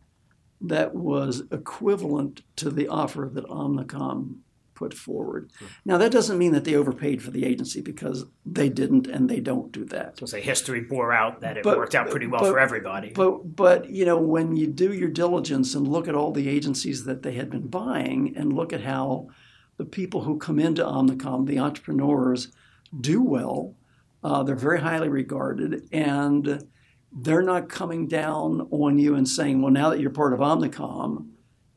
that 0.59 0.93
was 0.93 1.43
equivalent 1.51 2.41
to 2.57 2.69
the 2.69 2.87
offer 2.87 3.29
that 3.33 3.45
Omnicom 3.45 4.39
put 4.81 4.93
forward. 4.95 5.51
Now, 5.85 5.97
that 5.99 6.11
doesn't 6.11 6.39
mean 6.39 6.53
that 6.53 6.63
they 6.63 6.75
overpaid 6.75 7.21
for 7.21 7.29
the 7.29 7.45
agency 7.45 7.81
because 7.81 8.25
they 8.45 8.67
didn't 8.67 9.05
and 9.05 9.29
they 9.29 9.39
don't 9.39 9.71
do 9.71 9.85
that. 9.85 10.17
So, 10.17 10.25
say 10.25 10.41
history 10.41 10.81
bore 10.81 11.13
out 11.13 11.41
that 11.41 11.57
it 11.57 11.63
but, 11.63 11.77
worked 11.77 11.93
out 11.93 12.09
pretty 12.09 12.27
well 12.27 12.41
but, 12.41 12.51
for 12.51 12.59
everybody. 12.59 13.11
But, 13.11 13.55
but, 13.55 13.89
you 13.89 14.05
know, 14.05 14.17
when 14.17 14.55
you 14.55 14.67
do 14.67 14.91
your 14.91 15.09
diligence 15.09 15.75
and 15.75 15.87
look 15.87 16.07
at 16.07 16.15
all 16.15 16.31
the 16.31 16.49
agencies 16.49 17.05
that 17.05 17.21
they 17.21 17.33
had 17.33 17.49
been 17.51 17.67
buying 17.67 18.33
and 18.35 18.53
look 18.53 18.73
at 18.73 18.81
how 18.81 19.29
the 19.77 19.85
people 19.85 20.21
who 20.23 20.37
come 20.37 20.59
into 20.59 20.83
Omnicom, 20.83 21.45
the 21.45 21.59
entrepreneurs, 21.59 22.51
do 22.99 23.21
well. 23.21 23.75
Uh, 24.23 24.43
they're 24.43 24.55
very 24.55 24.79
highly 24.79 25.09
regarded, 25.09 25.87
and 25.91 26.67
they're 27.11 27.41
not 27.41 27.69
coming 27.69 28.07
down 28.07 28.67
on 28.71 28.99
you 28.99 29.15
and 29.15 29.27
saying, 29.27 29.61
"Well, 29.61 29.71
now 29.71 29.89
that 29.89 29.99
you're 29.99 30.11
part 30.11 30.33
of 30.33 30.39
Omnicom, 30.39 31.29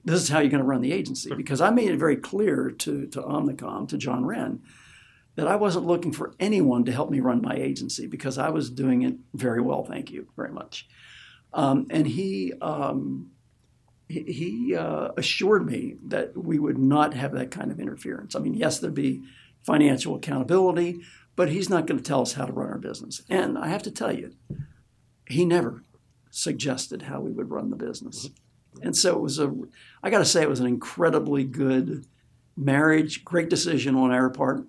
this 0.05 0.23
is 0.23 0.29
how 0.29 0.41
you're 0.41 0.51
going 0.51 0.63
to 0.63 0.67
run 0.67 0.83
the 0.83 0.93
agency." 0.93 1.35
Because 1.35 1.61
I 1.61 1.71
made 1.71 1.91
it 1.91 1.99
very 1.99 2.17
clear 2.17 2.71
to 2.71 3.07
to 3.07 3.23
Omnicom, 3.23 3.89
to 3.89 3.99
John 3.99 4.25
Wren, 4.25 4.63
that 5.37 5.49
I 5.49 5.57
wasn't 5.57 5.87
looking 5.87 6.13
for 6.13 6.35
anyone 6.39 6.85
to 6.85 6.93
help 6.93 7.11
me 7.11 7.21
run 7.21 7.43
my 7.43 7.55
agency 7.55 8.07
because 8.07 8.39
I 8.39 8.51
was 8.51 8.71
doing 8.71 9.03
it 9.03 9.17
very 9.33 9.61
well. 9.61 9.85
Thank 9.85 10.11
you 10.11 10.29
very 10.37 10.53
much. 10.53 10.89
Um, 11.53 11.87
and 11.91 12.07
he 12.07 12.53
um, 12.61 13.31
he 14.09 14.75
uh, 14.77 15.09
assured 15.17 15.67
me 15.67 15.97
that 16.07 16.37
we 16.37 16.59
would 16.59 16.79
not 16.79 17.15
have 17.15 17.33
that 17.33 17.51
kind 17.51 17.71
of 17.71 17.81
interference. 17.81 18.37
I 18.37 18.41
mean, 18.41 18.55
yes, 18.55 18.79
there'd 18.79 18.95
be 18.95 19.23
financial 19.63 20.15
accountability, 20.15 21.01
but 21.37 21.49
he's 21.49 21.71
not 21.71 21.87
going 21.87 21.99
to 21.99 22.05
tell 22.05 22.21
us 22.21 22.35
how 22.35 22.45
to 22.45 22.53
run 22.53 22.69
our 22.69 22.79
business. 22.79 23.23
And 23.31 23.57
I 23.57 23.69
have 23.69 23.83
to 23.85 23.91
tell 23.91 24.13
you, 24.13 24.35
he 25.27 25.45
never 25.45 25.85
suggested 26.31 27.03
how 27.03 27.21
we 27.21 27.33
would 27.33 27.51
run 27.51 27.71
the 27.71 27.77
business. 27.77 28.29
And 28.83 28.97
so 28.97 29.17
it 29.17 29.21
was 29.21 29.39
a, 29.39 29.53
I 30.03 30.11
got 30.11 30.19
to 30.19 30.25
say, 30.25 30.43
it 30.43 30.49
was 30.49 30.61
an 30.61 30.67
incredibly 30.67 31.45
good 31.45 32.07
marriage, 32.57 33.25
great 33.25 33.49
decision 33.51 33.97
on 33.97 34.11
our 34.11 34.31
part 34.31 34.67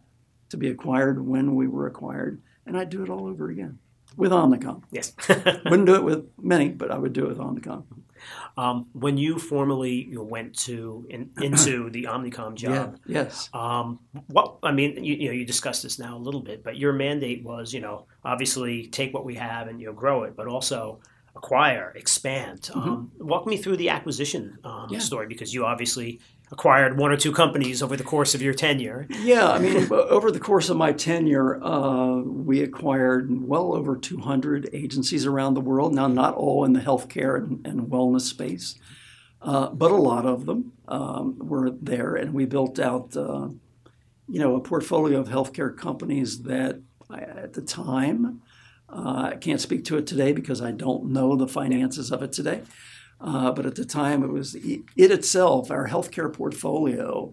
to 0.50 0.58
be 0.58 0.70
acquired 0.70 1.26
when 1.26 1.56
we 1.56 1.68
were 1.68 1.88
acquired. 1.88 2.42
And 2.66 2.78
I'd 2.78 2.90
do 2.90 3.04
it 3.04 3.10
all 3.10 3.28
over 3.28 3.50
again 3.50 3.80
with 4.18 4.32
Omnicom. 4.32 4.84
Yes. 4.92 5.14
Wouldn't 5.28 5.86
do 5.86 5.96
it 5.96 6.04
with 6.04 6.28
many, 6.42 6.70
but 6.70 6.92
I 6.92 6.98
would 6.98 7.14
do 7.14 7.26
it 7.26 7.30
with 7.30 7.38
Omnicom. 7.38 7.84
Um, 8.58 8.88
when 8.94 9.18
you 9.18 9.38
formally 9.38 10.10
went 10.16 10.58
to 10.60 11.06
in, 11.10 11.32
into 11.42 11.90
the 11.92 12.04
Omnicom 12.06 12.56
job, 12.56 12.98
yeah, 13.06 13.24
yes. 13.24 13.50
Um, 13.54 14.00
what 14.28 14.58
I 14.64 14.72
mean, 14.72 15.04
you, 15.04 15.16
you, 15.16 15.28
know, 15.28 15.34
you 15.34 15.46
discussed 15.46 15.84
this 15.84 16.00
now 16.00 16.18
a 16.18 16.20
little 16.20 16.40
bit, 16.40 16.64
but 16.64 16.78
your 16.78 16.94
mandate 16.94 17.44
was, 17.44 17.74
you 17.74 17.82
know, 17.82 18.08
obviously 18.24 18.88
take 18.88 19.14
what 19.14 19.26
we 19.26 19.36
have 19.36 19.68
and 19.68 19.80
you 19.80 19.88
know 19.88 19.94
grow 19.94 20.24
it, 20.24 20.36
but 20.36 20.48
also 20.48 21.00
acquire, 21.36 21.92
expand. 21.96 22.62
Mm-hmm. 22.62 22.80
Um, 22.90 23.12
walk 23.20 23.46
me 23.46 23.58
through 23.58 23.78
the 23.78 23.90
acquisition 23.90 24.58
um, 24.64 24.88
yeah. 24.90 25.00
story 25.00 25.28
because 25.28 25.54
you 25.54 25.66
obviously 25.66 26.20
acquired 26.52 26.98
one 26.98 27.12
or 27.12 27.18
two 27.18 27.32
companies 27.32 27.82
over 27.82 27.98
the 27.98 28.04
course 28.04 28.36
of 28.36 28.42
your 28.42 28.54
tenure. 28.54 29.08
Yeah, 29.10 29.50
I 29.50 29.60
mean, 29.60 29.92
over 29.92 30.32
the 30.32 30.40
course 30.40 30.70
of 30.70 30.78
my 30.78 30.94
tenure, 30.94 31.62
uh, 31.64 32.18
we 32.20 32.62
acquired 32.62 33.48
well 33.48 33.74
over 33.74 33.98
200 33.98 34.70
agencies 34.72 35.26
around 35.26 35.56
the 35.56 35.62
world. 35.62 35.94
Now, 35.94 36.08
not 36.08 36.36
all 36.36 36.64
in 36.64 36.74
the 36.74 36.80
healthcare 36.80 37.38
and, 37.38 37.66
and 37.66 37.88
wellness 37.88 38.22
space, 38.22 38.76
uh, 39.42 39.70
but 39.70 39.92
a 39.92 39.96
lot 39.96 40.26
of 40.26 40.46
them 40.46 40.74
um, 40.88 41.38
were 41.40 41.72
there, 41.72 42.16
and 42.16 42.34
we 42.34 42.46
built 42.46 42.80
out, 42.80 43.18
uh, 43.18 43.50
you 44.28 44.40
know, 44.40 44.56
a 44.56 44.62
portfolio 44.62 45.20
of 45.20 45.28
healthcare 45.28 45.76
companies 45.76 46.44
that, 46.44 46.80
at 47.12 47.54
the 47.54 47.62
time, 47.62 48.42
uh, 48.90 49.32
I 49.34 49.36
can't 49.36 49.62
speak 49.62 49.86
to 49.86 49.98
it 49.98 50.08
today 50.08 50.32
because 50.32 50.62
I 50.62 50.72
don't 50.72 51.12
know 51.12 51.36
the 51.36 51.48
finances 51.48 52.12
of 52.12 52.22
it 52.22 52.32
today. 52.32 52.62
Uh, 53.20 53.52
but 53.52 53.66
at 53.66 53.76
the 53.76 53.86
time, 53.86 54.24
it 54.24 54.30
was 54.30 54.56
it 54.56 55.12
itself, 55.12 55.72
our 55.72 55.88
healthcare 55.88 56.32
portfolio 56.32 57.32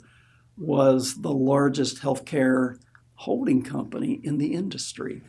was 0.57 1.23
the 1.23 1.33
largest 1.33 2.03
healthcare 2.03 2.79
holding 3.15 3.63
company 3.63 4.21
in 4.23 4.39
the 4.39 4.55
industry. 4.55 5.23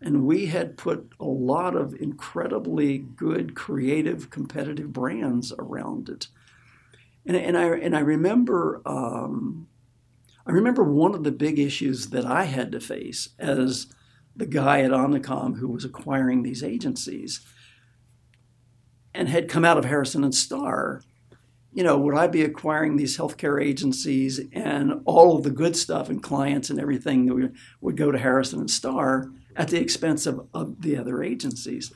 And 0.00 0.24
we 0.26 0.46
had 0.46 0.76
put 0.76 1.10
a 1.20 1.26
lot 1.26 1.76
of 1.76 1.94
incredibly 1.94 2.98
good, 2.98 3.54
creative, 3.54 4.30
competitive 4.30 4.92
brands 4.92 5.52
around 5.58 6.08
it. 6.08 6.28
And, 7.26 7.36
and 7.36 7.56
I 7.56 7.64
and 7.76 7.94
I 7.96 8.00
remember 8.00 8.80
um, 8.86 9.68
I 10.46 10.52
remember 10.52 10.82
one 10.82 11.14
of 11.14 11.22
the 11.22 11.32
big 11.32 11.58
issues 11.58 12.08
that 12.08 12.24
I 12.24 12.44
had 12.44 12.72
to 12.72 12.80
face 12.80 13.28
as 13.38 13.86
the 14.34 14.46
guy 14.46 14.80
at 14.80 14.90
Omnicom 14.90 15.58
who 15.58 15.68
was 15.68 15.84
acquiring 15.84 16.42
these 16.42 16.62
agencies 16.62 17.40
and 19.14 19.28
had 19.28 19.48
come 19.48 19.64
out 19.64 19.78
of 19.78 19.84
Harrison 19.84 20.24
and 20.24 20.34
Star, 20.34 21.02
you 21.72 21.84
know, 21.84 21.98
would 21.98 22.14
I 22.14 22.26
be 22.26 22.42
acquiring 22.42 22.96
these 22.96 23.16
healthcare 23.16 23.62
agencies 23.62 24.40
and 24.52 25.02
all 25.04 25.36
of 25.36 25.44
the 25.44 25.50
good 25.50 25.76
stuff 25.76 26.08
and 26.08 26.22
clients 26.22 26.70
and 26.70 26.80
everything 26.80 27.26
that 27.26 27.52
would, 27.80 27.96
go 27.96 28.10
to 28.10 28.18
Harrison 28.18 28.60
and 28.60 28.70
Star 28.70 29.30
at 29.56 29.68
the 29.68 29.80
expense 29.80 30.26
of, 30.26 30.48
of 30.52 30.82
the 30.82 30.96
other 30.96 31.22
agencies? 31.22 31.92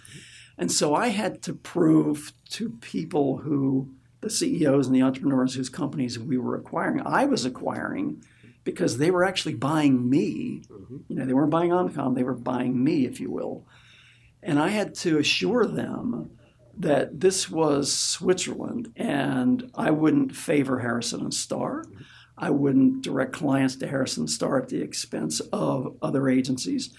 And 0.57 0.71
so 0.71 0.95
I 0.95 1.09
had 1.09 1.43
to 1.43 1.55
prove 1.55 2.33
to 2.51 2.71
people 2.81 3.39
who, 3.39 3.91
the 4.21 4.31
CEOs 4.31 4.87
and 4.87 4.95
the 4.95 5.03
entrepreneurs 5.03 5.55
whose 5.55 5.69
companies 5.69 6.19
we 6.19 6.39
were 6.39 6.55
acquiring, 6.55 7.03
I 7.05 7.25
was 7.25 7.45
acquiring 7.45 8.23
because 8.65 8.99
they 8.99 9.11
were 9.11 9.25
actually 9.25 9.55
buying 9.55 10.09
me. 10.09 10.63
Mm-hmm. 10.71 10.97
You 11.09 11.17
know, 11.17 11.27
they 11.27 11.35
weren't 11.35 11.51
buying 11.51 11.71
Omnicom, 11.71 12.15
they 12.15 12.25
were 12.25 12.35
buying 12.35 12.83
me, 12.83 13.05
if 13.07 13.21
you 13.21 13.31
will. 13.31 13.67
And 14.43 14.59
I 14.59 14.69
had 14.69 14.95
to 14.97 15.19
assure 15.19 15.67
them 15.67 16.31
that 16.77 17.21
this 17.21 17.49
was 17.49 17.93
Switzerland 17.93 18.93
and 18.97 19.71
I 19.75 19.91
wouldn't 19.91 20.35
favor 20.35 20.81
Harrison 20.81 21.21
and 21.21 21.33
Star. 21.33 21.85
I 22.37 22.51
wouldn't 22.51 23.03
direct 23.03 23.33
clients 23.33 23.77
to 23.77 23.87
Harrison 23.87 24.23
and 24.23 24.31
Star 24.31 24.61
at 24.61 24.69
the 24.69 24.83
expense 24.83 25.41
of 25.53 25.97
other 26.03 26.29
agencies. 26.29 26.93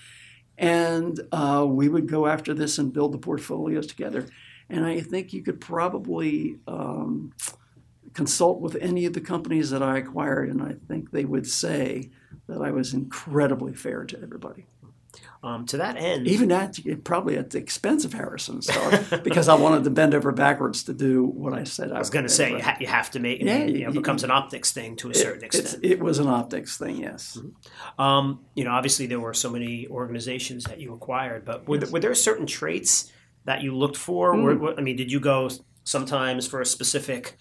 And 0.57 1.19
uh, 1.31 1.65
we 1.67 1.89
would 1.89 2.07
go 2.07 2.25
after 2.25 2.53
this 2.53 2.77
and 2.77 2.93
build 2.93 3.11
the 3.11 3.17
portfolios 3.17 3.87
together. 3.87 4.27
And 4.69 4.85
I 4.85 5.01
think 5.01 5.33
you 5.33 5.43
could 5.43 5.59
probably 5.59 6.59
um, 6.67 7.33
consult 8.15 8.61
with 8.61 8.75
any 8.77 9.05
of 9.05 9.13
the 9.13 9.21
companies 9.21 9.69
that 9.69 9.83
I 9.83 9.97
acquired, 9.97 10.49
and 10.49 10.63
I 10.63 10.75
think 10.87 11.11
they 11.11 11.25
would 11.25 11.45
say 11.45 12.09
that 12.47 12.61
I 12.61 12.71
was 12.71 12.93
incredibly 12.93 13.73
fair 13.73 14.05
to 14.05 14.21
everybody. 14.21 14.65
Um, 15.43 15.67
to 15.67 15.77
that 15.77 15.97
end, 15.97 16.27
even 16.27 16.51
at 16.51 16.79
probably 17.03 17.37
at 17.37 17.51
the 17.51 17.59
expense 17.59 18.03
of 18.03 18.13
Harrison 18.13 18.61
because 19.23 19.47
I 19.47 19.53
wanted 19.53 19.83
to 19.83 19.91
bend 19.91 20.15
over 20.15 20.31
backwards 20.31 20.83
to 20.85 20.93
do 20.93 21.23
what 21.23 21.53
I 21.53 21.65
said. 21.65 21.91
I, 21.91 21.97
I 21.97 21.99
was 21.99 22.09
going 22.09 22.25
to 22.25 22.29
say 22.29 22.49
you, 22.51 22.61
ha- 22.61 22.77
you, 22.79 22.87
have 22.87 23.11
to 23.11 23.19
make. 23.19 23.43
Yeah, 23.43 23.63
you 23.65 23.83
know, 23.83 23.89
it 23.89 23.93
becomes 23.93 24.23
an 24.23 24.31
optics 24.31 24.71
thing 24.71 24.95
to 24.97 25.11
a 25.11 25.13
certain 25.13 25.43
extent. 25.43 25.83
It 25.83 25.99
was 25.99 26.17
an 26.17 26.27
optics 26.27 26.77
thing, 26.77 26.97
yes. 26.97 27.37
Mm-hmm. 27.37 28.01
Um, 28.01 28.39
you 28.55 28.63
know, 28.63 28.71
obviously 28.71 29.05
there 29.05 29.19
were 29.19 29.35
so 29.35 29.51
many 29.51 29.87
organizations 29.87 30.63
that 30.63 30.79
you 30.79 30.93
acquired, 30.93 31.45
but 31.45 31.67
were, 31.67 31.75
yes. 31.75 31.83
there, 31.83 31.93
were 31.93 31.99
there 31.99 32.15
certain 32.15 32.47
traits 32.47 33.11
that 33.43 33.61
you 33.61 33.77
looked 33.77 33.97
for? 33.97 34.33
Mm. 34.33 34.59
Were, 34.59 34.75
I 34.75 34.81
mean, 34.81 34.95
did 34.95 35.11
you 35.11 35.19
go 35.19 35.51
sometimes 35.83 36.47
for 36.47 36.59
a 36.59 36.65
specific 36.65 37.37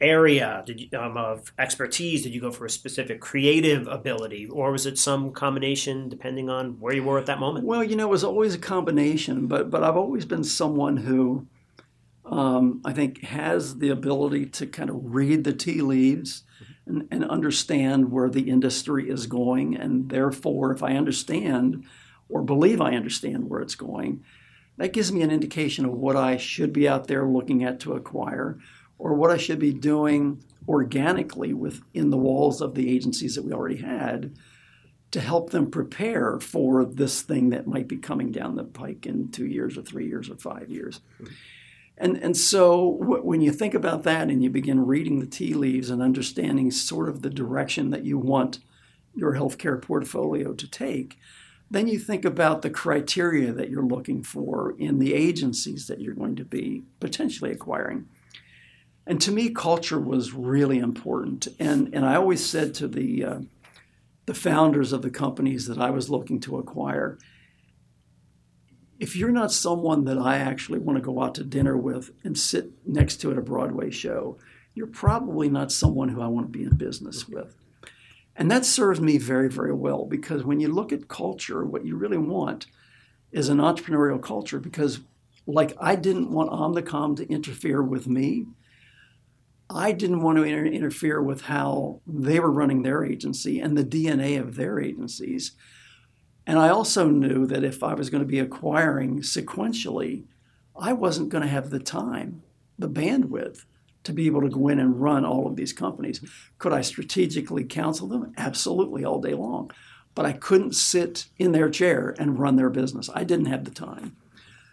area 0.00 0.62
did 0.66 0.80
you, 0.80 0.98
um, 0.98 1.16
of 1.16 1.52
expertise? 1.58 2.22
Did 2.22 2.34
you 2.34 2.40
go 2.40 2.50
for 2.50 2.66
a 2.66 2.70
specific 2.70 3.20
creative 3.20 3.86
ability, 3.86 4.48
or 4.48 4.72
was 4.72 4.86
it 4.86 4.98
some 4.98 5.32
combination 5.32 6.08
depending 6.08 6.50
on 6.50 6.80
where 6.80 6.94
you 6.94 7.04
were 7.04 7.18
at 7.18 7.26
that 7.26 7.38
moment? 7.38 7.64
Well, 7.64 7.84
you 7.84 7.96
know, 7.96 8.06
it 8.06 8.10
was 8.10 8.24
always 8.24 8.54
a 8.54 8.58
combination, 8.58 9.46
but 9.46 9.70
but 9.70 9.82
I've 9.82 9.96
always 9.96 10.24
been 10.24 10.44
someone 10.44 10.98
who 10.98 11.46
um, 12.26 12.80
I 12.84 12.92
think 12.92 13.22
has 13.24 13.78
the 13.78 13.90
ability 13.90 14.46
to 14.46 14.66
kind 14.66 14.90
of 14.90 15.14
read 15.14 15.44
the 15.44 15.52
tea 15.52 15.82
leaves 15.82 16.42
and, 16.86 17.06
and 17.10 17.24
understand 17.24 18.10
where 18.10 18.28
the 18.28 18.50
industry 18.50 19.08
is 19.08 19.26
going, 19.26 19.76
and 19.76 20.10
therefore, 20.10 20.72
if 20.72 20.82
I 20.82 20.96
understand 20.96 21.84
or 22.28 22.42
believe 22.42 22.80
I 22.80 22.94
understand 22.94 23.48
where 23.48 23.60
it's 23.60 23.74
going, 23.74 24.24
that 24.76 24.92
gives 24.92 25.12
me 25.12 25.22
an 25.22 25.30
indication 25.30 25.84
of 25.84 25.92
what 25.92 26.16
I 26.16 26.36
should 26.36 26.72
be 26.72 26.88
out 26.88 27.06
there 27.06 27.26
looking 27.26 27.62
at 27.62 27.80
to 27.80 27.92
acquire 27.92 28.58
or 28.98 29.14
what 29.14 29.30
I 29.30 29.36
should 29.36 29.58
be 29.58 29.72
doing 29.72 30.42
organically 30.68 31.52
within 31.52 32.10
the 32.10 32.16
walls 32.16 32.60
of 32.60 32.74
the 32.74 32.90
agencies 32.94 33.34
that 33.34 33.44
we 33.44 33.52
already 33.52 33.76
had 33.76 34.34
to 35.10 35.20
help 35.20 35.50
them 35.50 35.70
prepare 35.70 36.40
for 36.40 36.84
this 36.84 37.22
thing 37.22 37.50
that 37.50 37.66
might 37.66 37.86
be 37.86 37.96
coming 37.96 38.32
down 38.32 38.56
the 38.56 38.64
pike 38.64 39.06
in 39.06 39.30
two 39.30 39.46
years 39.46 39.78
or 39.78 39.82
three 39.82 40.08
years 40.08 40.28
or 40.28 40.36
five 40.36 40.70
years. 40.70 41.00
And, 41.96 42.16
and 42.16 42.36
so 42.36 42.98
w- 43.00 43.22
when 43.22 43.40
you 43.40 43.52
think 43.52 43.74
about 43.74 44.02
that 44.02 44.28
and 44.28 44.42
you 44.42 44.50
begin 44.50 44.84
reading 44.84 45.20
the 45.20 45.26
tea 45.26 45.54
leaves 45.54 45.90
and 45.90 46.02
understanding 46.02 46.70
sort 46.72 47.08
of 47.08 47.22
the 47.22 47.30
direction 47.30 47.90
that 47.90 48.04
you 48.04 48.18
want 48.18 48.58
your 49.14 49.34
healthcare 49.34 49.80
portfolio 49.80 50.52
to 50.52 50.68
take, 50.68 51.16
then 51.70 51.86
you 51.86 51.98
think 51.98 52.24
about 52.24 52.62
the 52.62 52.70
criteria 52.70 53.52
that 53.52 53.70
you're 53.70 53.86
looking 53.86 54.22
for 54.22 54.74
in 54.78 54.98
the 54.98 55.14
agencies 55.14 55.86
that 55.86 56.00
you're 56.00 56.14
going 56.14 56.36
to 56.36 56.44
be 56.44 56.82
potentially 57.00 57.52
acquiring. 57.52 58.06
And 59.06 59.20
to 59.20 59.32
me, 59.32 59.50
culture 59.50 60.00
was 60.00 60.32
really 60.32 60.78
important. 60.78 61.48
And, 61.58 61.94
and 61.94 62.06
I 62.06 62.16
always 62.16 62.44
said 62.44 62.74
to 62.74 62.88
the, 62.88 63.24
uh, 63.24 63.38
the 64.26 64.34
founders 64.34 64.92
of 64.92 65.02
the 65.02 65.10
companies 65.10 65.66
that 65.66 65.78
I 65.78 65.90
was 65.90 66.08
looking 66.08 66.40
to 66.40 66.58
acquire, 66.58 67.18
if 68.98 69.14
you're 69.14 69.30
not 69.30 69.52
someone 69.52 70.04
that 70.04 70.18
I 70.18 70.38
actually 70.38 70.78
want 70.78 70.96
to 70.96 71.04
go 71.04 71.22
out 71.22 71.34
to 71.34 71.44
dinner 71.44 71.76
with 71.76 72.12
and 72.24 72.38
sit 72.38 72.70
next 72.86 73.16
to 73.18 73.30
at 73.30 73.38
a 73.38 73.42
Broadway 73.42 73.90
show, 73.90 74.38
you're 74.74 74.86
probably 74.86 75.48
not 75.48 75.70
someone 75.70 76.08
who 76.08 76.22
I 76.22 76.26
want 76.26 76.46
to 76.46 76.58
be 76.58 76.64
in 76.64 76.76
business 76.76 77.28
with. 77.28 77.54
And 78.36 78.50
that 78.50 78.64
serves 78.64 79.00
me 79.00 79.18
very, 79.18 79.48
very 79.48 79.72
well 79.72 80.06
because 80.06 80.44
when 80.44 80.60
you 80.60 80.68
look 80.68 80.92
at 80.92 81.08
culture, 81.08 81.64
what 81.64 81.84
you 81.84 81.96
really 81.96 82.18
want 82.18 82.66
is 83.30 83.48
an 83.48 83.58
entrepreneurial 83.58 84.20
culture 84.20 84.58
because, 84.58 85.00
like, 85.46 85.76
I 85.80 85.94
didn't 85.94 86.30
want 86.30 86.50
Omnicom 86.50 87.16
to 87.16 87.28
interfere 87.28 87.82
with 87.82 88.08
me. 88.08 88.46
I 89.70 89.92
didn't 89.92 90.22
want 90.22 90.38
to 90.38 90.44
inter- 90.44 90.66
interfere 90.66 91.22
with 91.22 91.42
how 91.42 92.00
they 92.06 92.38
were 92.38 92.50
running 92.50 92.82
their 92.82 93.04
agency 93.04 93.60
and 93.60 93.76
the 93.76 93.84
DNA 93.84 94.38
of 94.38 94.56
their 94.56 94.78
agencies. 94.80 95.52
And 96.46 96.58
I 96.58 96.68
also 96.68 97.08
knew 97.08 97.46
that 97.46 97.64
if 97.64 97.82
I 97.82 97.94
was 97.94 98.10
going 98.10 98.22
to 98.22 98.28
be 98.28 98.38
acquiring 98.38 99.20
sequentially, 99.20 100.24
I 100.78 100.92
wasn't 100.92 101.30
going 101.30 101.42
to 101.42 101.48
have 101.48 101.70
the 101.70 101.78
time, 101.78 102.42
the 102.78 102.88
bandwidth 102.88 103.64
to 104.02 104.12
be 104.12 104.26
able 104.26 104.42
to 104.42 104.50
go 104.50 104.68
in 104.68 104.78
and 104.78 105.00
run 105.00 105.24
all 105.24 105.46
of 105.46 105.56
these 105.56 105.72
companies. 105.72 106.20
Could 106.58 106.72
I 106.72 106.82
strategically 106.82 107.64
counsel 107.64 108.06
them? 108.06 108.32
Absolutely, 108.36 109.04
all 109.04 109.20
day 109.20 109.32
long. 109.32 109.70
But 110.14 110.26
I 110.26 110.32
couldn't 110.32 110.74
sit 110.74 111.26
in 111.38 111.52
their 111.52 111.70
chair 111.70 112.14
and 112.18 112.38
run 112.38 112.56
their 112.56 112.70
business. 112.70 113.08
I 113.14 113.24
didn't 113.24 113.46
have 113.46 113.64
the 113.64 113.70
time. 113.70 114.16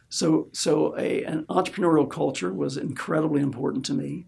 So, 0.09 0.49
so 0.51 0.95
a, 0.97 1.23
an 1.23 1.45
entrepreneurial 1.45 2.09
culture 2.09 2.51
was 2.51 2.75
incredibly 2.75 3.41
important 3.41 3.85
to 3.85 3.93
me. 3.93 4.25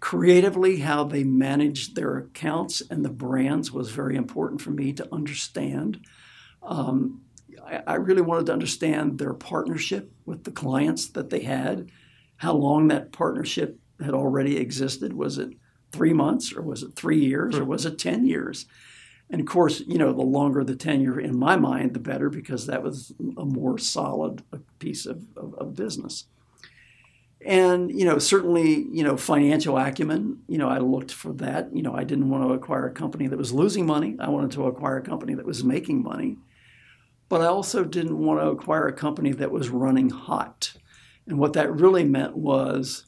Creatively, 0.00 0.78
how 0.78 1.04
they 1.04 1.24
managed 1.24 1.96
their 1.96 2.18
accounts 2.18 2.80
and 2.88 3.04
the 3.04 3.10
brands 3.10 3.72
was 3.72 3.90
very 3.90 4.16
important 4.16 4.60
for 4.60 4.70
me 4.70 4.92
to 4.92 5.08
understand. 5.12 6.00
Um, 6.62 7.22
I, 7.66 7.82
I 7.86 7.94
really 7.94 8.22
wanted 8.22 8.46
to 8.46 8.52
understand 8.52 9.18
their 9.18 9.34
partnership 9.34 10.12
with 10.24 10.44
the 10.44 10.52
clients 10.52 11.08
that 11.08 11.30
they 11.30 11.40
had, 11.40 11.90
how 12.36 12.54
long 12.54 12.88
that 12.88 13.12
partnership 13.12 13.78
had 14.00 14.14
already 14.14 14.56
existed. 14.56 15.12
Was 15.12 15.38
it 15.38 15.50
three 15.90 16.12
months, 16.12 16.52
or 16.52 16.62
was 16.62 16.82
it 16.82 16.94
three 16.94 17.18
years, 17.18 17.58
or 17.58 17.64
was 17.64 17.84
it 17.84 17.98
10 17.98 18.26
years? 18.26 18.66
And 19.30 19.40
of 19.40 19.46
course, 19.46 19.80
you 19.80 19.98
know, 19.98 20.12
the 20.12 20.22
longer 20.22 20.64
the 20.64 20.76
tenure 20.76 21.20
in 21.20 21.38
my 21.38 21.56
mind, 21.56 21.94
the 21.94 22.00
better, 22.00 22.30
because 22.30 22.66
that 22.66 22.82
was 22.82 23.12
a 23.36 23.44
more 23.44 23.78
solid 23.78 24.42
piece 24.78 25.06
of, 25.06 25.24
of, 25.36 25.54
of 25.54 25.74
business. 25.74 26.24
And, 27.44 27.90
you 27.90 28.04
know, 28.04 28.18
certainly, 28.18 28.86
you 28.90 29.04
know, 29.04 29.16
financial 29.16 29.78
acumen, 29.78 30.42
you 30.48 30.58
know, 30.58 30.68
I 30.68 30.78
looked 30.78 31.12
for 31.12 31.32
that. 31.34 31.74
You 31.74 31.82
know, 31.82 31.94
I 31.94 32.02
didn't 32.04 32.28
want 32.28 32.44
to 32.44 32.52
acquire 32.52 32.86
a 32.86 32.92
company 32.92 33.28
that 33.28 33.38
was 33.38 33.52
losing 33.52 33.86
money. 33.86 34.16
I 34.18 34.28
wanted 34.28 34.50
to 34.52 34.66
acquire 34.66 34.98
a 34.98 35.02
company 35.02 35.34
that 35.34 35.46
was 35.46 35.62
making 35.62 36.02
money. 36.02 36.38
But 37.28 37.40
I 37.40 37.46
also 37.46 37.84
didn't 37.84 38.18
want 38.18 38.40
to 38.40 38.48
acquire 38.48 38.88
a 38.88 38.92
company 38.92 39.32
that 39.32 39.52
was 39.52 39.68
running 39.68 40.10
hot. 40.10 40.74
And 41.26 41.38
what 41.38 41.52
that 41.52 41.72
really 41.72 42.04
meant 42.04 42.36
was 42.36 43.04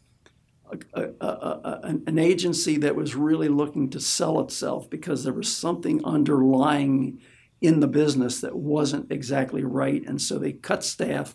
a, 0.95 1.09
a, 1.21 1.27
a, 1.27 1.81
an 2.07 2.19
agency 2.19 2.77
that 2.79 2.95
was 2.95 3.17
really 3.17 3.49
looking 3.49 3.91
to 3.91 4.01
sell 4.01 4.41
itself 4.41 4.89
because 4.89 5.25
there 5.25 5.33
was 5.33 5.55
something 5.55 6.05
underlying 6.05 7.21
in 7.61 7.81
the 7.81 7.89
business 7.89 8.41
that 8.41 8.57
wasn't 8.57 9.11
exactly 9.11 9.65
right. 9.65 10.07
And 10.07 10.21
so 10.21 10.39
they 10.39 10.53
cut 10.53 10.85
staff, 10.85 11.35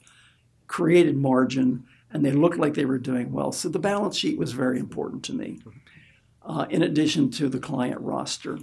created 0.68 1.18
margin, 1.18 1.86
and 2.16 2.24
they 2.24 2.32
looked 2.32 2.58
like 2.58 2.76
they 2.76 2.86
were 2.86 2.98
doing 2.98 3.34
well. 3.34 3.52
So 3.52 3.68
the 3.68 3.78
balance 3.78 4.16
sheet 4.18 4.38
was 4.38 4.54
very 4.54 4.80
important 4.80 5.22
to 5.26 5.34
me, 5.34 5.60
uh, 6.44 6.66
in 6.70 6.82
addition 6.82 7.30
to 7.32 7.50
the 7.50 7.60
client 7.60 8.00
roster. 8.00 8.58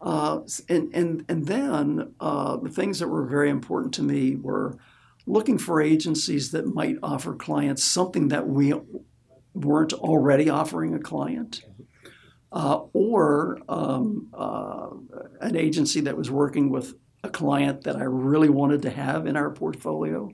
Uh, 0.00 0.40
and, 0.66 0.90
and, 0.94 1.26
and 1.28 1.46
then 1.46 2.14
uh, 2.20 2.56
the 2.56 2.70
things 2.70 2.98
that 2.98 3.08
were 3.08 3.26
very 3.26 3.50
important 3.50 3.92
to 3.94 4.02
me 4.02 4.34
were 4.34 4.78
looking 5.26 5.58
for 5.58 5.82
agencies 5.82 6.52
that 6.52 6.74
might 6.74 6.96
offer 7.02 7.34
clients 7.34 7.84
something 7.84 8.28
that 8.28 8.48
we 8.48 8.72
weren't 9.52 9.92
already 9.92 10.48
offering 10.48 10.94
a 10.94 10.98
client, 10.98 11.62
uh, 12.50 12.78
or 12.94 13.58
um, 13.68 14.30
uh, 14.32 14.88
an 15.42 15.54
agency 15.54 16.00
that 16.00 16.16
was 16.16 16.30
working 16.30 16.70
with 16.70 16.94
a 17.22 17.28
client 17.28 17.84
that 17.84 17.96
I 17.96 18.04
really 18.04 18.48
wanted 18.48 18.80
to 18.82 18.90
have 18.90 19.26
in 19.26 19.36
our 19.36 19.50
portfolio. 19.50 20.30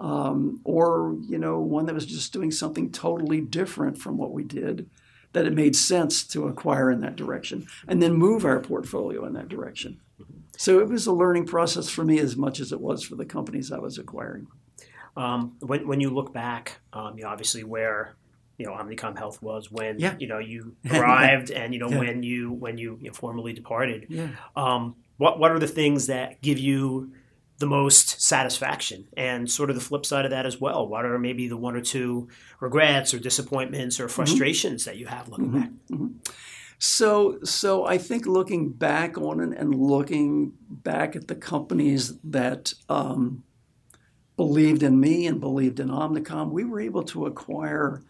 Um, 0.00 0.60
or 0.64 1.14
you 1.28 1.36
know 1.36 1.60
one 1.60 1.84
that 1.86 1.94
was 1.94 2.06
just 2.06 2.32
doing 2.32 2.50
something 2.50 2.90
totally 2.90 3.42
different 3.42 3.98
from 3.98 4.16
what 4.16 4.32
we 4.32 4.42
did 4.42 4.88
that 5.32 5.46
it 5.46 5.52
made 5.52 5.76
sense 5.76 6.24
to 6.24 6.48
acquire 6.48 6.90
in 6.90 7.02
that 7.02 7.16
direction 7.16 7.66
and 7.86 8.02
then 8.02 8.14
move 8.14 8.44
our 8.44 8.60
portfolio 8.60 9.24
in 9.26 9.34
that 9.34 9.48
direction. 9.48 10.00
So 10.56 10.80
it 10.80 10.88
was 10.88 11.06
a 11.06 11.12
learning 11.12 11.46
process 11.46 11.88
for 11.88 12.04
me 12.04 12.18
as 12.18 12.36
much 12.36 12.60
as 12.60 12.72
it 12.72 12.80
was 12.80 13.02
for 13.02 13.14
the 13.14 13.24
companies 13.24 13.72
I 13.72 13.78
was 13.78 13.96
acquiring. 13.96 14.48
Um, 15.16 15.56
when, 15.60 15.86
when 15.86 16.00
you 16.00 16.10
look 16.10 16.32
back, 16.32 16.80
um, 16.92 17.16
you 17.16 17.24
know, 17.24 17.30
obviously 17.30 17.64
where 17.64 18.14
you 18.58 18.66
know 18.66 18.72
Omnicom 18.72 19.16
Health 19.16 19.40
was 19.40 19.70
when 19.70 19.98
yeah. 19.98 20.16
you 20.18 20.26
know 20.26 20.38
you 20.38 20.76
arrived 20.90 21.50
and 21.50 21.72
you 21.72 21.80
know 21.80 21.88
yeah. 21.88 21.98
when 21.98 22.22
you 22.22 22.52
when 22.52 22.76
you, 22.76 22.98
you 23.00 23.08
know, 23.08 23.14
formally 23.14 23.54
departed. 23.54 24.06
Yeah. 24.10 24.28
Um, 24.54 24.96
what 25.16 25.38
what 25.38 25.50
are 25.50 25.58
the 25.58 25.66
things 25.66 26.08
that 26.08 26.42
give 26.42 26.58
you 26.58 27.12
the 27.60 27.66
most 27.66 28.20
satisfaction 28.22 29.06
and 29.18 29.48
sort 29.50 29.68
of 29.68 29.76
the 29.76 29.82
flip 29.82 30.06
side 30.06 30.24
of 30.24 30.30
that 30.30 30.46
as 30.46 30.58
well 30.58 30.88
what 30.88 31.04
are 31.04 31.18
maybe 31.18 31.46
the 31.46 31.56
one 31.58 31.76
or 31.76 31.82
two 31.82 32.26
regrets 32.58 33.12
or 33.12 33.18
disappointments 33.18 34.00
or 34.00 34.06
mm-hmm. 34.06 34.14
frustrations 34.14 34.82
mm-hmm. 34.82 34.90
that 34.90 34.98
you 34.98 35.06
have 35.06 35.28
looking 35.28 35.48
mm-hmm. 35.48 35.60
back 35.60 35.70
mm-hmm. 35.92 36.08
so 36.78 37.38
so 37.44 37.84
i 37.84 37.98
think 37.98 38.26
looking 38.26 38.70
back 38.70 39.18
on 39.18 39.40
it 39.40 39.58
and 39.58 39.74
looking 39.74 40.54
back 40.70 41.14
at 41.14 41.28
the 41.28 41.34
companies 41.34 42.14
that 42.24 42.72
um, 42.88 43.44
believed 44.38 44.82
in 44.82 44.98
me 44.98 45.26
and 45.26 45.38
believed 45.38 45.78
in 45.78 45.88
omnicom 45.88 46.50
we 46.50 46.64
were 46.64 46.80
able 46.80 47.02
to 47.02 47.26
acquire 47.26 48.02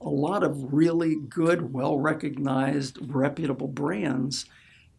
a 0.00 0.08
lot 0.08 0.44
of 0.44 0.72
really 0.72 1.16
good 1.16 1.72
well 1.72 1.98
recognized 1.98 2.96
reputable 3.12 3.68
brands 3.68 4.46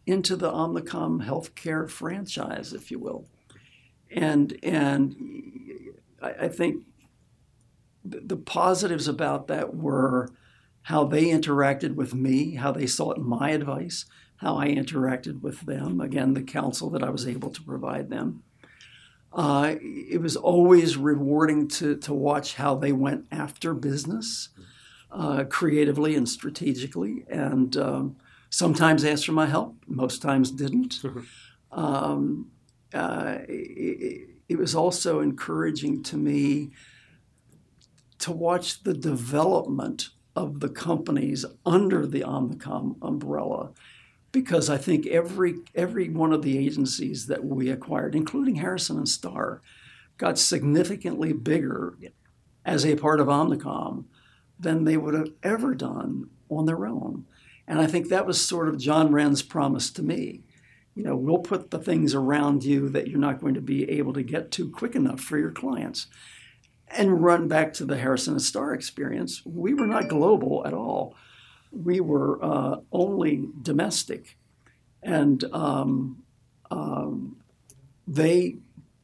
into 0.04 0.36
the 0.36 0.50
omnicom 0.52 1.24
healthcare 1.24 1.88
franchise 1.88 2.74
if 2.74 2.90
you 2.90 2.98
will 2.98 3.26
and 4.10 4.58
and 4.62 5.16
I, 6.22 6.30
I 6.30 6.48
think 6.48 6.84
the 8.04 8.36
positives 8.36 9.08
about 9.08 9.48
that 9.48 9.74
were 9.74 10.30
how 10.82 11.04
they 11.04 11.24
interacted 11.24 11.96
with 11.96 12.14
me, 12.14 12.54
how 12.54 12.70
they 12.70 12.86
sought 12.86 13.18
my 13.18 13.50
advice, 13.50 14.04
how 14.36 14.56
I 14.56 14.68
interacted 14.68 15.40
with 15.40 15.62
them. 15.62 16.00
Again, 16.00 16.34
the 16.34 16.42
counsel 16.42 16.90
that 16.90 17.02
I 17.02 17.10
was 17.10 17.26
able 17.26 17.50
to 17.50 17.62
provide 17.62 18.08
them. 18.08 18.44
Uh, 19.32 19.74
it 19.80 20.20
was 20.20 20.36
always 20.36 20.96
rewarding 20.96 21.68
to, 21.68 21.96
to 21.96 22.14
watch 22.14 22.54
how 22.54 22.76
they 22.76 22.92
went 22.92 23.26
after 23.32 23.74
business 23.74 24.50
uh, 25.10 25.44
creatively 25.44 26.14
and 26.14 26.28
strategically, 26.28 27.24
and 27.28 27.76
um, 27.76 28.16
sometimes 28.48 29.04
asked 29.04 29.26
for 29.26 29.32
my 29.32 29.46
help, 29.46 29.74
most 29.86 30.22
times 30.22 30.50
didn't. 30.50 31.02
Um, 31.72 32.50
uh, 32.94 33.38
it, 33.48 34.28
it, 34.48 34.58
was 34.58 34.74
also 34.74 35.20
encouraging 35.20 36.02
to 36.04 36.16
me 36.16 36.70
to 38.18 38.32
watch 38.32 38.82
the 38.82 38.94
development 38.94 40.10
of 40.34 40.60
the 40.60 40.68
companies 40.68 41.44
under 41.64 42.06
the 42.06 42.20
Omnicom 42.20 42.96
umbrella, 43.02 43.72
because 44.30 44.70
I 44.70 44.76
think 44.76 45.06
every 45.06 45.56
every 45.74 46.08
one 46.08 46.32
of 46.32 46.42
the 46.42 46.58
agencies 46.58 47.26
that 47.26 47.44
we 47.44 47.70
acquired, 47.70 48.14
including 48.14 48.56
Harrison 48.56 48.98
and 48.98 49.08
Star, 49.08 49.62
got 50.18 50.38
significantly 50.38 51.32
bigger 51.32 51.98
as 52.64 52.84
a 52.84 52.96
part 52.96 53.20
of 53.20 53.28
Omnicom 53.28 54.04
than 54.58 54.84
they 54.84 54.96
would 54.96 55.14
have 55.14 55.32
ever 55.42 55.74
done 55.74 56.30
on 56.48 56.66
their 56.66 56.86
own. 56.86 57.26
And 57.68 57.80
I 57.80 57.86
think 57.86 58.08
that 58.08 58.26
was 58.26 58.44
sort 58.44 58.68
of 58.68 58.78
John 58.78 59.12
Wren's 59.12 59.42
promise 59.42 59.90
to 59.92 60.02
me 60.02 60.42
you 60.96 61.02
know, 61.02 61.14
we'll 61.14 61.38
put 61.38 61.70
the 61.70 61.78
things 61.78 62.14
around 62.14 62.64
you 62.64 62.88
that 62.88 63.06
you're 63.06 63.20
not 63.20 63.40
going 63.40 63.54
to 63.54 63.60
be 63.60 63.88
able 63.90 64.14
to 64.14 64.22
get 64.22 64.50
to 64.52 64.70
quick 64.70 64.94
enough 64.94 65.20
for 65.20 65.38
your 65.38 65.52
clients. 65.52 66.06
And 66.88 67.22
run 67.22 67.48
back 67.48 67.74
to 67.74 67.84
the 67.84 67.98
Harrison 67.98 68.34
and 68.34 68.42
Star 68.42 68.72
experience, 68.72 69.42
we 69.44 69.74
were 69.74 69.86
not 69.86 70.08
global 70.08 70.66
at 70.66 70.72
all. 70.72 71.14
We 71.70 72.00
were 72.00 72.42
uh, 72.42 72.76
only 72.92 73.46
domestic. 73.60 74.38
And 75.02 75.44
um, 75.52 76.22
um, 76.70 77.36
they 78.06 78.56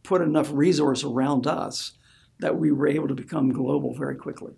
put 0.02 0.22
enough 0.22 0.50
resource 0.50 1.04
around 1.04 1.46
us 1.46 1.92
that 2.38 2.58
we 2.58 2.72
were 2.72 2.88
able 2.88 3.08
to 3.08 3.14
become 3.14 3.52
global 3.52 3.94
very 3.94 4.16
quickly. 4.16 4.54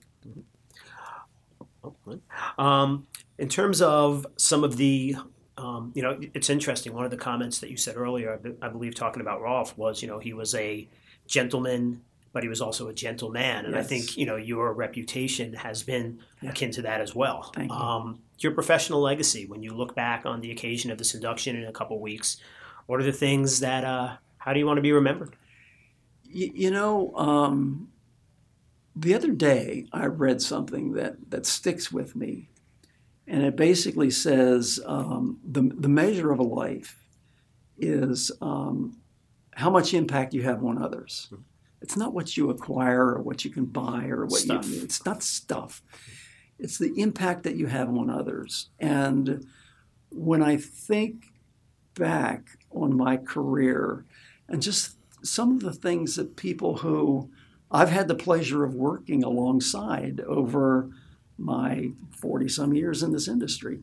Um, 2.59 3.09
in 3.39 3.49
terms 3.49 3.83
of 3.83 4.25
some 4.37 4.63
of 4.63 4.77
the, 4.77 5.17
um, 5.57 5.93
you 5.95 6.03
know, 6.03 6.19
it's 6.35 6.51
interesting. 6.51 6.93
One 6.95 7.05
of 7.05 7.11
the 7.11 7.17
comments 7.17 7.59
that 7.61 7.71
you 7.71 7.77
said 7.77 7.97
earlier, 7.97 8.41
I 8.61 8.69
believe, 8.69 8.95
talking 8.95 9.21
about 9.21 9.41
Rolf 9.41 9.77
was, 9.79 10.03
you 10.03 10.09
know, 10.09 10.19
he 10.19 10.33
was 10.33 10.55
a 10.55 10.89
gentleman, 11.27 12.03
but 12.33 12.43
he 12.43 12.49
was 12.49 12.61
also 12.61 12.89
a 12.89 12.93
gentleman, 12.93 13.65
and 13.65 13.75
Yes. 13.75 13.85
I 13.85 13.89
think 13.89 14.17
you 14.17 14.27
know 14.27 14.35
your 14.37 14.73
reputation 14.73 15.53
has 15.55 15.85
been 15.85 16.19
Yeah. 16.43 16.51
akin 16.51 16.73
to 16.73 16.83
that 16.83 17.01
as 17.01 17.15
well. 17.15 17.53
Thank 17.55 17.71
you. 17.71 17.77
Um, 17.79 18.19
your 18.39 18.51
professional 18.53 19.01
legacy, 19.01 19.47
when 19.47 19.63
you 19.63 19.73
look 19.73 19.95
back 19.95 20.27
on 20.27 20.41
the 20.41 20.51
occasion 20.51 20.91
of 20.91 20.99
this 20.99 21.15
induction 21.15 21.55
in 21.55 21.65
a 21.65 21.73
couple 21.73 22.01
weeks, 22.01 22.37
what 22.87 22.99
are 23.01 23.05
the 23.05 23.13
things 23.13 23.61
that? 23.61 23.85
Uh, 23.85 24.17
how 24.39 24.53
do 24.53 24.59
you 24.59 24.67
want 24.67 24.79
to 24.79 24.83
be 24.83 24.93
remembered? 24.93 25.37
Y- 26.27 26.51
you 26.53 26.71
know, 26.73 27.15
um, 27.17 27.89
the 28.97 29.15
other 29.15 29.31
day 29.31 29.87
I 29.93 30.07
read 30.07 30.43
something 30.43 30.93
that, 30.95 31.31
that 31.31 31.47
sticks 31.47 31.91
with 31.93 32.15
me, 32.17 32.49
and 33.27 33.43
it 33.43 33.57
basically 33.57 34.11
says 34.11 34.81
um, 34.87 35.39
the, 35.45 35.63
the 35.63 35.89
measure 35.89 36.31
of 36.31 36.39
a 36.39 36.45
life 36.45 37.05
is 37.79 38.31
um, 38.41 38.99
how 39.55 39.71
much 39.71 39.95
impact 39.95 40.35
you 40.35 40.43
have 40.43 40.63
on 40.65 40.81
others. 40.81 41.33
It's 41.81 41.97
not 41.97 42.15
what 42.15 42.37
you 42.37 42.51
acquire 42.51 43.15
or 43.15 43.23
what 43.23 43.45
you 43.45 43.51
can 43.51 43.67
buy 43.67 44.07
or 44.07 44.27
what 44.27 44.41
Stuff. 44.41 44.69
you. 44.69 44.83
It's 44.83 45.05
not 45.05 45.23
stuff. 45.23 45.83
It's 46.59 46.79
the 46.79 46.93
impact 46.97 47.43
that 47.43 47.57
you 47.57 47.67
have 47.67 47.89
on 47.89 48.09
others. 48.09 48.69
And 48.79 49.47
when 50.11 50.43
I 50.43 50.57
think 50.57 51.27
back 51.95 52.59
on 52.71 52.97
my 52.97 53.17
career 53.17 54.05
and 54.49 54.63
just 54.63 54.97
some 55.23 55.53
of 55.53 55.61
the 55.61 55.73
things 55.73 56.17
that 56.17 56.37
people 56.37 56.79
who 56.79 57.31
I've 57.71 57.91
had 57.91 58.09
the 58.09 58.15
pleasure 58.15 58.65
of 58.65 58.75
working 58.75 59.25
alongside 59.25 60.21
over 60.21 60.91
my 61.39 61.91
40 62.11 62.49
some 62.49 62.75
years 62.75 63.03
in 63.03 63.13
this 63.13 63.29
industry 63.29 63.81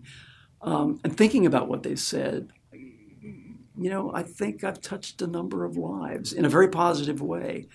um, 0.62 1.00
and 1.04 1.16
thinking 1.16 1.46
about 1.46 1.68
what 1.68 1.84
they 1.84 1.96
said, 1.96 2.52
you 2.72 3.90
know, 3.90 4.12
I 4.14 4.24
think 4.24 4.64
I've 4.64 4.82
touched 4.82 5.22
a 5.22 5.28
number 5.28 5.66
of 5.66 5.76
lives 5.76 6.34
in 6.34 6.46
a 6.46 6.50
very 6.50 6.68
positive 6.68 7.22
way 7.22 7.68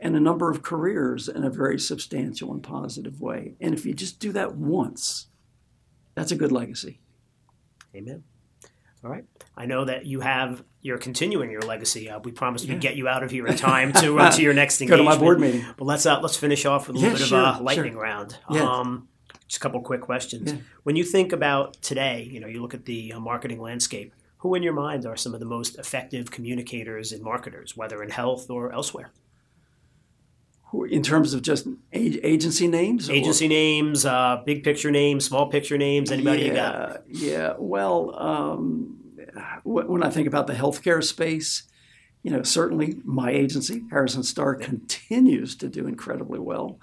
and 0.00 0.16
a 0.16 0.20
number 0.20 0.50
of 0.50 0.62
careers 0.62 1.28
in 1.28 1.44
a 1.44 1.50
very 1.50 1.78
substantial 1.78 2.52
and 2.52 2.62
positive 2.62 3.20
way. 3.20 3.54
And 3.60 3.74
if 3.74 3.84
you 3.84 3.94
just 3.94 4.18
do 4.18 4.32
that 4.32 4.56
once, 4.56 5.28
that's 6.14 6.32
a 6.32 6.36
good 6.36 6.52
legacy. 6.52 7.00
Amen. 7.94 8.24
All 9.04 9.10
right. 9.10 9.24
I 9.56 9.66
know 9.66 9.84
that 9.84 10.06
you 10.06 10.20
have 10.20 10.62
you're 10.80 10.98
continuing 10.98 11.50
your 11.50 11.62
legacy. 11.62 12.08
Uh, 12.10 12.18
we 12.20 12.32
promised 12.32 12.64
Yeah. 12.64 12.74
we'd 12.74 12.80
get 12.80 12.96
you 12.96 13.08
out 13.08 13.22
of 13.22 13.30
here 13.30 13.46
in 13.46 13.56
time 13.70 13.92
to 13.94 14.18
uh, 14.18 14.30
to 14.32 14.42
your 14.42 14.54
next 14.54 14.80
engagement. 14.80 15.04
Go 15.06 15.10
to 15.10 15.16
my 15.16 15.20
board 15.22 15.40
meeting. 15.40 15.64
But 15.76 15.84
let's 15.84 16.04
uh, 16.06 16.20
let's 16.20 16.36
finish 16.36 16.64
off 16.66 16.88
with 16.88 16.96
a 16.96 16.98
little 16.98 17.12
Yeah, 17.12 17.18
bit 17.18 17.28
sure, 17.28 17.38
of 17.38 17.54
a 17.54 17.56
sure. 17.58 17.64
lightning 17.64 17.96
round. 17.96 18.38
Yeah. 18.50 18.62
Um, 18.68 19.08
just 19.46 19.58
a 19.58 19.60
couple 19.60 19.80
quick 19.82 20.00
questions. 20.02 20.52
Yeah. 20.52 20.58
When 20.82 20.96
you 20.96 21.04
think 21.04 21.32
about 21.32 21.74
today, 21.80 22.28
you 22.30 22.38
know, 22.40 22.46
you 22.46 22.60
look 22.60 22.74
at 22.74 22.84
the 22.86 23.12
uh, 23.14 23.20
marketing 23.20 23.60
landscape. 23.60 24.12
Who 24.42 24.54
in 24.54 24.62
your 24.62 24.72
mind 24.72 25.04
are 25.04 25.16
some 25.16 25.34
of 25.34 25.40
the 25.40 25.46
most 25.46 25.78
effective 25.80 26.30
communicators 26.30 27.10
and 27.10 27.22
marketers, 27.24 27.76
whether 27.76 28.04
in 28.04 28.10
health 28.10 28.48
or 28.48 28.72
elsewhere? 28.72 29.10
In 30.90 31.02
terms 31.02 31.32
of 31.34 31.42
just 31.42 31.66
agency 31.92 32.68
names? 32.68 33.08
or- 33.08 33.14
Agency 33.14 33.48
names, 33.48 34.04
uh, 34.04 34.42
big 34.44 34.62
picture 34.64 34.90
names, 34.90 35.24
small 35.24 35.46
picture 35.48 35.78
names. 35.78 36.12
Anybody 36.12 36.44
you 36.46 36.52
got? 36.52 37.04
Yeah, 37.08 37.30
yeah. 37.30 37.54
Well, 37.58 38.14
um, 38.18 38.96
when 39.64 40.02
I 40.02 40.10
think 40.10 40.26
about 40.28 40.46
the 40.46 40.52
healthcare 40.54 41.02
space, 41.02 41.62
you 42.22 42.30
know, 42.30 42.42
certainly 42.42 42.98
my 43.04 43.30
agency, 43.30 43.84
Harrison 43.90 44.22
Star, 44.22 44.54
continues 44.54 45.56
to 45.56 45.68
do 45.68 45.86
incredibly 45.86 46.38
well, 46.38 46.78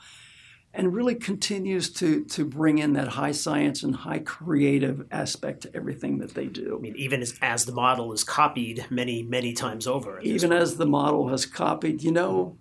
and 0.73 0.93
really 0.93 1.15
continues 1.15 1.89
to 1.93 2.23
to 2.25 2.43
bring 2.45 2.79
in 2.79 2.93
that 2.93 3.09
high 3.09 3.31
science 3.31 3.83
and 3.83 3.95
high 3.97 4.19
creative 4.19 5.05
aspect 5.11 5.61
to 5.61 5.75
everything 5.75 6.17
that 6.19 6.33
they 6.33 6.47
do. 6.47 6.77
I 6.77 6.81
mean, 6.81 6.95
even 6.97 7.21
as, 7.21 7.37
as 7.41 7.65
the 7.65 7.71
model 7.73 8.11
is 8.13 8.23
copied 8.23 8.85
many, 8.89 9.21
many 9.23 9.53
times 9.53 9.85
over. 9.87 10.19
Even 10.21 10.51
as 10.51 10.77
the 10.77 10.85
model 10.85 11.27
has 11.29 11.45
copied, 11.45 12.01
you 12.03 12.11
know, 12.11 12.57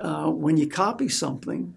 uh, 0.00 0.30
when 0.30 0.56
you 0.56 0.68
copy 0.68 1.08
something, 1.08 1.74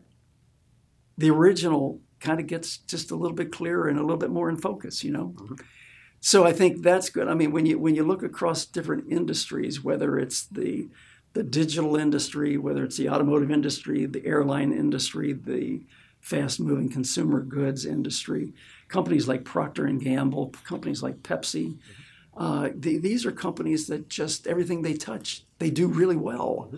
the 1.18 1.30
original 1.30 2.00
kind 2.20 2.40
of 2.40 2.48
gets 2.48 2.78
just 2.78 3.12
a 3.12 3.16
little 3.16 3.36
bit 3.36 3.52
clearer 3.52 3.88
and 3.88 4.00
a 4.00 4.02
little 4.02 4.18
bit 4.18 4.30
more 4.30 4.50
in 4.50 4.58
focus, 4.58 5.04
you 5.04 5.12
know. 5.12 5.36
So 6.20 6.46
I 6.46 6.54
think 6.54 6.82
that's 6.82 7.10
good. 7.10 7.28
I 7.28 7.34
mean, 7.34 7.52
when 7.52 7.66
you 7.66 7.78
when 7.78 7.96
you 7.96 8.04
look 8.04 8.24
across 8.24 8.66
different 8.66 9.12
industries, 9.12 9.84
whether 9.84 10.18
it's 10.18 10.46
the 10.46 10.88
the 11.34 11.44
digital 11.44 11.98
industry, 11.98 12.58
whether 12.58 12.84
it's 12.84 12.98
the 12.98 13.10
automotive 13.10 13.52
industry, 13.52 14.06
the 14.06 14.26
airline 14.26 14.72
industry, 14.72 15.34
the 15.34 15.82
fast-moving 16.22 16.90
consumer 16.90 17.42
goods 17.42 17.86
industry, 17.86 18.54
companies 18.88 19.28
like 19.28 19.44
Procter 19.44 19.86
and 19.86 20.00
Gamble, 20.00 20.54
companies 20.64 21.04
like 21.04 21.18
Pepsi, 21.24 21.76
uh, 22.38 22.70
the, 22.74 22.98
these 22.98 23.26
are 23.26 23.32
companies 23.32 23.88
that 23.88 24.10
just 24.10 24.48
everything 24.48 24.82
they 24.82 24.94
touch, 24.94 25.44
they 25.60 25.70
do 25.70 25.88
really 25.88 26.16
well. 26.16 26.72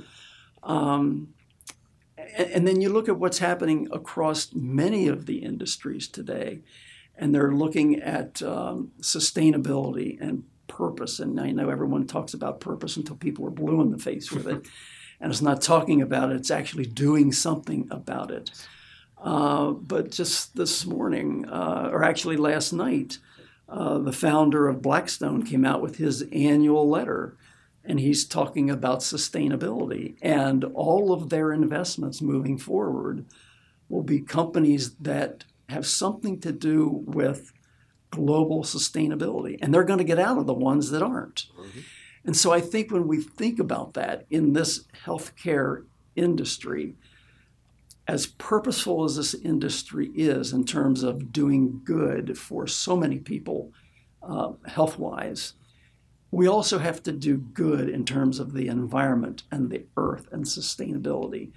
Um, 0.65 1.33
and, 2.37 2.67
then 2.67 2.81
you 2.81 2.89
look 2.89 3.07
at 3.07 3.19
what's 3.19 3.37
happening 3.37 3.87
across 3.91 4.53
many 4.53 5.07
of 5.07 5.25
the 5.25 5.37
industries 5.37 6.07
today, 6.07 6.61
and 7.15 7.33
they're 7.33 7.53
looking 7.53 8.01
at 8.01 8.41
um, 8.41 8.91
sustainability 8.99 10.19
and 10.19 10.43
purpose. 10.67 11.19
And 11.19 11.39
I 11.39 11.51
know 11.51 11.69
everyone 11.69 12.07
talks 12.07 12.33
about 12.33 12.59
purpose 12.59 12.97
until 12.97 13.15
people 13.15 13.45
are 13.45 13.51
blue 13.51 13.79
in 13.81 13.91
the 13.91 13.97
face 13.97 14.31
with 14.31 14.47
it. 14.47 14.65
and 15.21 15.31
it's 15.31 15.41
not 15.41 15.61
talking 15.61 16.01
about 16.01 16.31
it, 16.31 16.35
it's 16.37 16.51
actually 16.51 16.85
doing 16.85 17.31
something 17.31 17.87
about 17.91 18.31
it. 18.31 18.51
Uh, 19.21 19.71
but 19.71 20.11
just 20.11 20.55
this 20.55 20.85
morning, 20.85 21.45
uh, 21.47 21.89
or 21.91 22.03
actually 22.03 22.37
last 22.37 22.73
night, 22.73 23.19
uh, 23.67 23.97
the 23.97 24.11
founder 24.11 24.67
of 24.67 24.81
Blackstone 24.81 25.43
came 25.43 25.65
out 25.65 25.81
with 25.81 25.97
his 25.97 26.23
annual 26.31 26.87
letter, 26.87 27.35
and 27.87 27.99
he's 27.99 28.25
talking 28.25 28.69
about 28.69 28.99
sustainability. 28.99 30.15
And 30.21 30.63
all 30.63 31.13
of 31.13 31.29
their 31.29 31.51
investments 31.53 32.21
moving 32.21 32.57
forward 32.57 33.25
will 33.89 34.03
be 34.03 34.19
companies 34.19 34.95
that 34.95 35.45
have 35.69 35.85
something 35.85 36.39
to 36.41 36.51
do 36.51 37.03
with 37.05 37.53
global 38.11 38.63
sustainability. 38.63 39.57
And 39.61 39.73
they're 39.73 39.83
going 39.83 39.99
to 39.99 40.05
get 40.05 40.19
out 40.19 40.37
of 40.37 40.47
the 40.47 40.53
ones 40.53 40.89
that 40.91 41.03
aren't. 41.03 41.47
And 42.23 42.35
so 42.35 42.51
I 42.51 42.61
think 42.61 42.91
when 42.91 43.07
we 43.07 43.21
think 43.21 43.59
about 43.59 43.93
that 43.93 44.25
in 44.29 44.53
this 44.53 44.85
healthcare 45.05 45.85
industry, 46.15 46.95
as 48.07 48.27
purposeful 48.27 49.03
as 49.03 49.15
this 49.15 49.33
industry 49.33 50.11
is 50.15 50.53
in 50.53 50.63
terms 50.65 51.03
of 51.03 51.31
doing 51.31 51.81
good 51.83 52.37
for 52.37 52.67
so 52.67 52.95
many 52.95 53.17
people 53.19 53.71
uh, 54.23 54.53
health 54.67 54.97
wise, 54.97 55.53
we 56.35 56.49
also 56.49 56.79
have 56.79 57.01
to 57.01 57.13
do 57.13 57.37
good 57.37 57.87
in 57.87 58.03
terms 58.03 58.39
of 58.39 58.53
the 58.53 58.67
environment 58.67 59.43
and 59.51 59.69
the 59.69 59.85
earth 59.95 60.27
and 60.33 60.43
sustainability. 60.43 61.51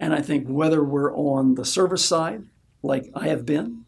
And 0.00 0.12
I 0.12 0.22
think 0.22 0.48
whether 0.48 0.82
we're 0.82 1.14
on 1.14 1.54
the 1.54 1.64
service 1.64 2.04
side, 2.04 2.42
like 2.82 3.08
I 3.14 3.28
have 3.28 3.46
been, 3.46 3.84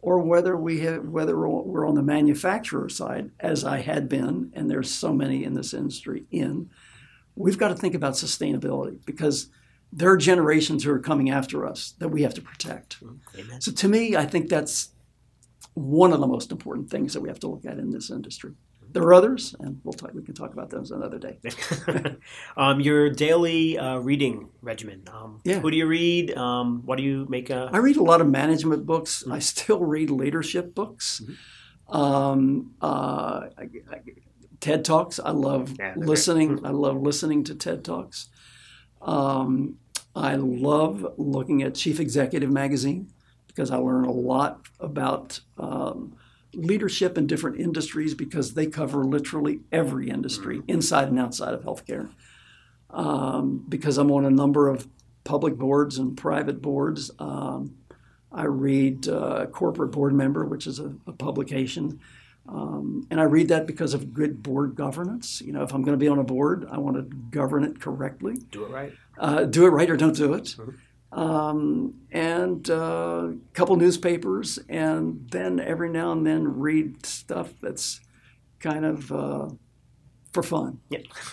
or 0.00 0.20
whether 0.20 0.56
we 0.56 0.80
have, 0.80 1.06
whether 1.08 1.36
we're 1.36 1.86
on 1.86 1.96
the 1.96 2.02
manufacturer 2.02 2.88
side, 2.88 3.30
as 3.40 3.62
I 3.62 3.80
had 3.80 4.08
been, 4.08 4.52
and 4.54 4.70
there's 4.70 4.90
so 4.90 5.12
many 5.12 5.44
in 5.44 5.52
this 5.52 5.74
industry 5.74 6.24
in, 6.30 6.70
we've 7.36 7.58
got 7.58 7.68
to 7.68 7.74
think 7.74 7.94
about 7.94 8.14
sustainability 8.14 9.04
because 9.04 9.50
there 9.92 10.10
are 10.10 10.16
generations 10.16 10.84
who 10.84 10.92
are 10.92 10.98
coming 10.98 11.28
after 11.28 11.66
us 11.66 11.92
that 11.98 12.08
we 12.08 12.22
have 12.22 12.32
to 12.34 12.42
protect. 12.42 13.02
Amen. 13.38 13.60
So 13.60 13.70
to 13.70 13.88
me, 13.88 14.16
I 14.16 14.24
think 14.24 14.48
that's 14.48 14.92
one 15.74 16.14
of 16.14 16.20
the 16.20 16.26
most 16.26 16.52
important 16.52 16.88
things 16.88 17.12
that 17.12 17.20
we 17.20 17.28
have 17.28 17.40
to 17.40 17.48
look 17.48 17.66
at 17.66 17.78
in 17.78 17.90
this 17.90 18.10
industry. 18.10 18.54
There 18.94 19.02
are 19.02 19.12
others, 19.12 19.56
and 19.58 19.80
we'll 19.82 19.92
talk, 19.92 20.14
we 20.14 20.22
can 20.22 20.34
talk 20.34 20.52
about 20.52 20.70
those 20.70 20.92
another 20.92 21.18
day. 21.18 21.38
um, 22.56 22.80
your 22.80 23.10
daily 23.10 23.76
uh, 23.76 23.98
reading 23.98 24.50
regimen. 24.62 25.02
Um, 25.12 25.40
Yeah. 25.42 25.58
Who 25.58 25.72
do 25.72 25.76
you 25.76 25.86
read? 25.86 26.36
Um, 26.36 26.82
what 26.86 26.96
do 26.98 27.02
you 27.02 27.26
make? 27.28 27.50
A, 27.50 27.68
I 27.72 27.78
read 27.78 27.96
a 27.96 28.04
lot 28.04 28.20
of 28.20 28.28
management 28.28 28.86
books. 28.86 29.24
I 29.28 29.40
still 29.40 29.80
read 29.80 30.10
leadership 30.10 30.76
books. 30.76 31.22
Um, 31.88 32.74
uh, 32.80 33.48
I, 33.58 33.68
I, 33.90 34.00
TED 34.60 34.84
Talks. 34.84 35.18
I 35.18 35.30
love 35.30 35.74
Yeah, 35.76 35.94
listening. 35.96 36.64
I 36.64 36.70
love 36.70 37.02
listening 37.02 37.42
to 37.44 37.54
TED 37.56 37.84
Talks. 37.84 38.28
Um, 39.02 39.78
I 40.14 40.36
love 40.36 41.14
looking 41.18 41.62
at 41.64 41.74
Chief 41.74 41.98
Executive 41.98 42.50
Magazine 42.50 43.12
because 43.48 43.72
I 43.72 43.76
learn 43.76 44.04
a 44.04 44.12
lot 44.12 44.66
about 44.78 45.40
um, 45.58 46.16
leadership 46.56 47.18
in 47.18 47.26
different 47.26 47.60
industries 47.60 48.14
because 48.14 48.54
they 48.54 48.66
cover 48.66 49.04
literally 49.04 49.60
every 49.72 50.10
industry 50.10 50.62
inside 50.68 51.08
and 51.08 51.18
outside 51.18 51.54
of 51.54 51.62
healthcare. 51.62 52.10
Um, 52.90 53.64
because 53.68 53.98
I'm 53.98 54.10
on 54.10 54.24
a 54.24 54.30
number 54.30 54.68
of 54.68 54.86
public 55.24 55.56
boards 55.56 55.98
and 55.98 56.16
private 56.16 56.62
boards. 56.62 57.10
Um, 57.18 57.76
I 58.30 58.44
read 58.44 59.08
uh, 59.08 59.46
Corporate 59.46 59.92
Board 59.92 60.12
Member, 60.14 60.44
which 60.44 60.66
is 60.66 60.78
a, 60.78 60.94
a 61.06 61.12
publication. 61.12 62.00
Um, 62.48 63.06
and 63.10 63.20
I 63.20 63.24
read 63.24 63.48
that 63.48 63.66
because 63.66 63.94
of 63.94 64.12
good 64.12 64.42
board 64.42 64.74
governance. 64.74 65.40
You 65.40 65.52
know, 65.52 65.62
if 65.62 65.72
I'm 65.72 65.82
going 65.82 65.98
to 65.98 66.02
be 66.02 66.08
on 66.08 66.18
a 66.18 66.24
board, 66.24 66.66
I 66.70 66.78
want 66.78 66.96
to 66.96 67.02
govern 67.30 67.64
it 67.64 67.80
correctly. 67.80 68.36
Do 68.50 68.64
it 68.64 68.70
right. 68.70 68.92
Uh, 69.18 69.44
do 69.44 69.64
it 69.64 69.70
right 69.70 69.88
or 69.88 69.96
don't 69.96 70.16
do 70.16 70.34
it. 70.34 70.54
Um, 71.14 71.94
and 72.10 72.68
a 72.68 72.76
uh, 72.76 73.32
couple 73.52 73.76
newspapers, 73.76 74.58
and 74.68 75.28
then 75.30 75.60
every 75.60 75.88
now 75.88 76.10
and 76.10 76.26
then 76.26 76.58
read 76.58 77.06
stuff 77.06 77.52
that's 77.62 78.00
kind 78.58 78.84
of 78.84 79.12
uh, 79.12 79.48
for 80.32 80.42
fun. 80.42 80.80
Yeah. 80.90 81.00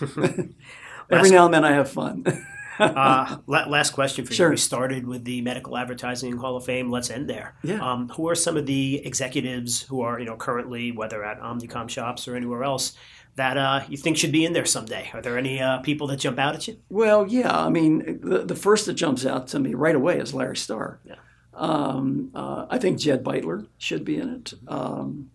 every 1.10 1.30
now 1.30 1.46
and 1.46 1.54
then 1.54 1.64
I 1.64 1.72
have 1.72 1.90
fun. 1.90 2.24
uh, 2.78 3.38
last 3.46 3.90
question 3.90 4.24
for 4.24 4.32
sure. 4.32 4.48
you. 4.48 4.52
We 4.52 4.56
started 4.56 5.06
with 5.06 5.24
the 5.24 5.40
Medical 5.42 5.76
Advertising 5.76 6.36
Hall 6.36 6.56
of 6.56 6.64
Fame. 6.64 6.90
Let's 6.90 7.10
end 7.10 7.28
there. 7.28 7.54
Yeah. 7.62 7.80
Um, 7.80 8.08
who 8.10 8.28
are 8.28 8.34
some 8.34 8.56
of 8.56 8.66
the 8.66 9.04
executives 9.04 9.82
who 9.82 10.02
are, 10.02 10.18
you 10.18 10.24
know, 10.24 10.36
currently, 10.36 10.92
whether 10.92 11.24
at 11.24 11.40
Omnicom 11.40 11.88
shops 11.88 12.28
or 12.28 12.36
anywhere 12.36 12.62
else, 12.62 12.94
that 13.36 13.56
uh, 13.56 13.82
you 13.88 13.96
think 13.96 14.16
should 14.16 14.32
be 14.32 14.44
in 14.44 14.52
there 14.52 14.66
someday? 14.66 15.10
Are 15.14 15.22
there 15.22 15.38
any 15.38 15.60
uh, 15.60 15.78
people 15.78 16.06
that 16.08 16.18
jump 16.18 16.38
out 16.38 16.54
at 16.54 16.68
you? 16.68 16.78
Well, 16.90 17.26
yeah. 17.26 17.56
I 17.56 17.70
mean, 17.70 18.20
the, 18.22 18.44
the 18.44 18.56
first 18.56 18.86
that 18.86 18.94
jumps 18.94 19.24
out 19.24 19.48
to 19.48 19.58
me 19.58 19.74
right 19.74 19.94
away 19.94 20.18
is 20.18 20.34
Larry 20.34 20.56
Star. 20.56 21.00
Yeah. 21.04 21.14
Um, 21.54 22.30
uh, 22.34 22.66
I 22.70 22.78
think 22.78 22.98
Jed 22.98 23.24
Beitler 23.24 23.66
should 23.78 24.04
be 24.04 24.16
in 24.16 24.28
it. 24.28 24.54
Um, 24.68 25.30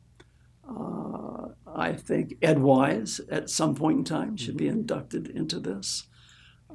uh, 0.68 1.50
I 1.76 1.94
think 1.94 2.36
Ed 2.42 2.60
Wise 2.60 3.22
at 3.30 3.50
some 3.50 3.76
point 3.76 4.00
in 4.00 4.04
time 4.04 4.38
should 4.38 4.58
be 4.58 4.68
inducted 4.68 5.28
into 5.28 5.60
this. 5.60 6.08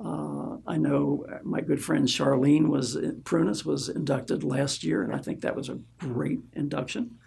Uh, 0.03 0.57
I 0.67 0.79
know 0.79 1.27
my 1.43 1.61
good 1.61 1.85
friend 1.85 2.09
Charlene 2.09 2.69
was 2.69 2.97
Prounis 2.97 3.65
was 3.65 3.89
inducted 3.89 4.43
last 4.43 4.83
year, 4.83 5.03
and 5.03 5.15
I 5.15 5.19
think 5.19 5.43
that 5.43 5.55
was 5.55 5.69
a 5.69 5.81
great 5.99 6.41
induction. 6.55 7.19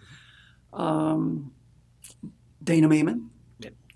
Um, 0.72 1.52
Dana 2.62 2.88
Maiman. 2.88 3.28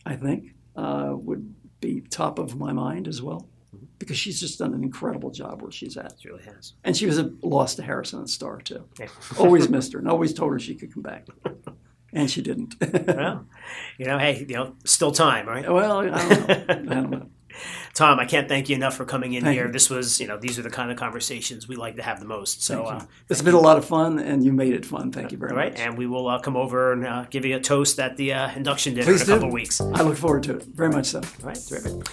I 0.06 0.16
think, 0.16 0.54
uh, 0.76 1.12
would 1.12 1.54
be 1.80 2.02
top 2.02 2.38
of 2.38 2.56
my 2.56 2.72
mind 2.72 3.08
as 3.08 3.22
well, 3.22 3.48
because 3.98 4.16
she's 4.18 4.40
just 4.40 4.58
done 4.58 4.74
an 4.74 4.82
incredible 4.82 5.30
job 5.30 5.62
where 5.62 5.72
she's 5.72 5.96
at. 5.96 6.12
It 6.12 6.24
really 6.24 6.44
has. 6.44 6.74
And 6.84 6.96
she 6.96 7.06
was 7.06 7.18
a 7.18 7.32
loss 7.42 7.74
to 7.76 7.82
Harrison 7.82 8.20
and 8.20 8.30
Star 8.30 8.58
too. 8.60 8.84
Yeah. 8.98 9.08
always 9.38 9.68
missed 9.68 9.92
her, 9.92 9.98
and 9.98 10.08
always 10.08 10.34
told 10.34 10.52
her 10.52 10.58
she 10.58 10.74
could 10.74 10.92
come 10.92 11.02
back, 11.02 11.26
and 12.12 12.30
she 12.30 12.42
didn't. 12.42 12.74
well, 13.06 13.46
you 13.98 14.06
know, 14.06 14.18
hey, 14.18 14.44
you 14.48 14.54
know, 14.54 14.74
still 14.84 15.12
time, 15.12 15.46
right? 15.46 15.70
well, 15.70 16.00
I 16.00 16.04
don't 16.06 16.48
know. 16.48 16.64
I 16.68 16.74
don't 16.74 17.10
know. 17.10 17.26
Tom, 17.94 18.18
I 18.20 18.24
can't 18.24 18.48
thank 18.48 18.68
you 18.68 18.76
enough 18.76 18.96
for 18.96 19.04
coming 19.04 19.32
in 19.32 19.42
Thank 19.44 19.54
here. 19.56 19.66
you. 19.66 19.72
This 19.72 19.90
was, 19.90 20.20
you 20.20 20.26
know, 20.26 20.38
these 20.38 20.58
are 20.58 20.62
the 20.62 20.70
kind 20.70 20.90
of 20.90 20.96
conversations 20.96 21.66
we 21.68 21.76
like 21.76 21.96
to 21.96 22.02
have 22.02 22.20
the 22.20 22.24
most. 22.26 22.62
So, 22.62 22.84
uh, 22.84 23.04
it's 23.28 23.42
been 23.42 23.54
a 23.54 23.60
lot 23.60 23.76
of 23.76 23.84
fun, 23.84 24.18
and 24.18 24.44
you 24.44 24.52
made 24.52 24.72
it 24.72 24.86
fun. 24.86 25.10
Thank 25.12 25.32
you 25.32 25.38
very 25.38 25.50
all 25.50 25.56
right, 25.58 25.72
much. 25.72 25.80
and 25.80 25.98
we 25.98 26.06
will 26.06 26.28
uh, 26.28 26.38
come 26.38 26.56
over 26.56 26.92
and 26.92 27.06
uh, 27.06 27.24
give 27.30 27.44
you 27.44 27.56
a 27.56 27.60
toast 27.60 27.98
at 27.98 28.16
the 28.16 28.32
uh, 28.32 28.52
induction 28.54 28.94
dinner 28.94 29.06
Please 29.06 29.22
in 29.22 29.30
a 29.30 29.32
couple 29.34 29.48
do. 29.48 29.54
weeks. 29.54 29.80
I 29.80 30.02
look 30.02 30.16
forward 30.16 30.44
to 30.44 30.56
it 30.56 30.62
very 30.62 30.90
much. 30.90 31.06
So, 31.06 31.18
All 31.20 31.46
right, 31.48 31.58
terrific. 31.68 32.06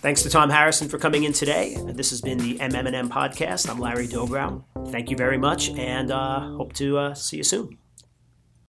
Thanks 0.00 0.22
to 0.22 0.30
Tom 0.30 0.50
Harrison 0.50 0.88
for 0.88 0.98
coming 0.98 1.24
in 1.24 1.32
today. 1.32 1.76
This 1.86 2.10
has 2.10 2.20
been 2.20 2.38
the 2.38 2.58
MM&M 2.58 3.10
podcast. 3.10 3.68
I'm 3.68 3.78
Larry 3.78 4.08
Dobrow. 4.08 4.64
Thank 4.88 5.10
you 5.10 5.16
very 5.16 5.38
much, 5.38 5.70
and 5.70 6.10
uh, 6.10 6.40
hope 6.56 6.72
to 6.74 6.98
uh, 6.98 7.14
see 7.14 7.36
you 7.36 7.44
soon. 7.44 7.78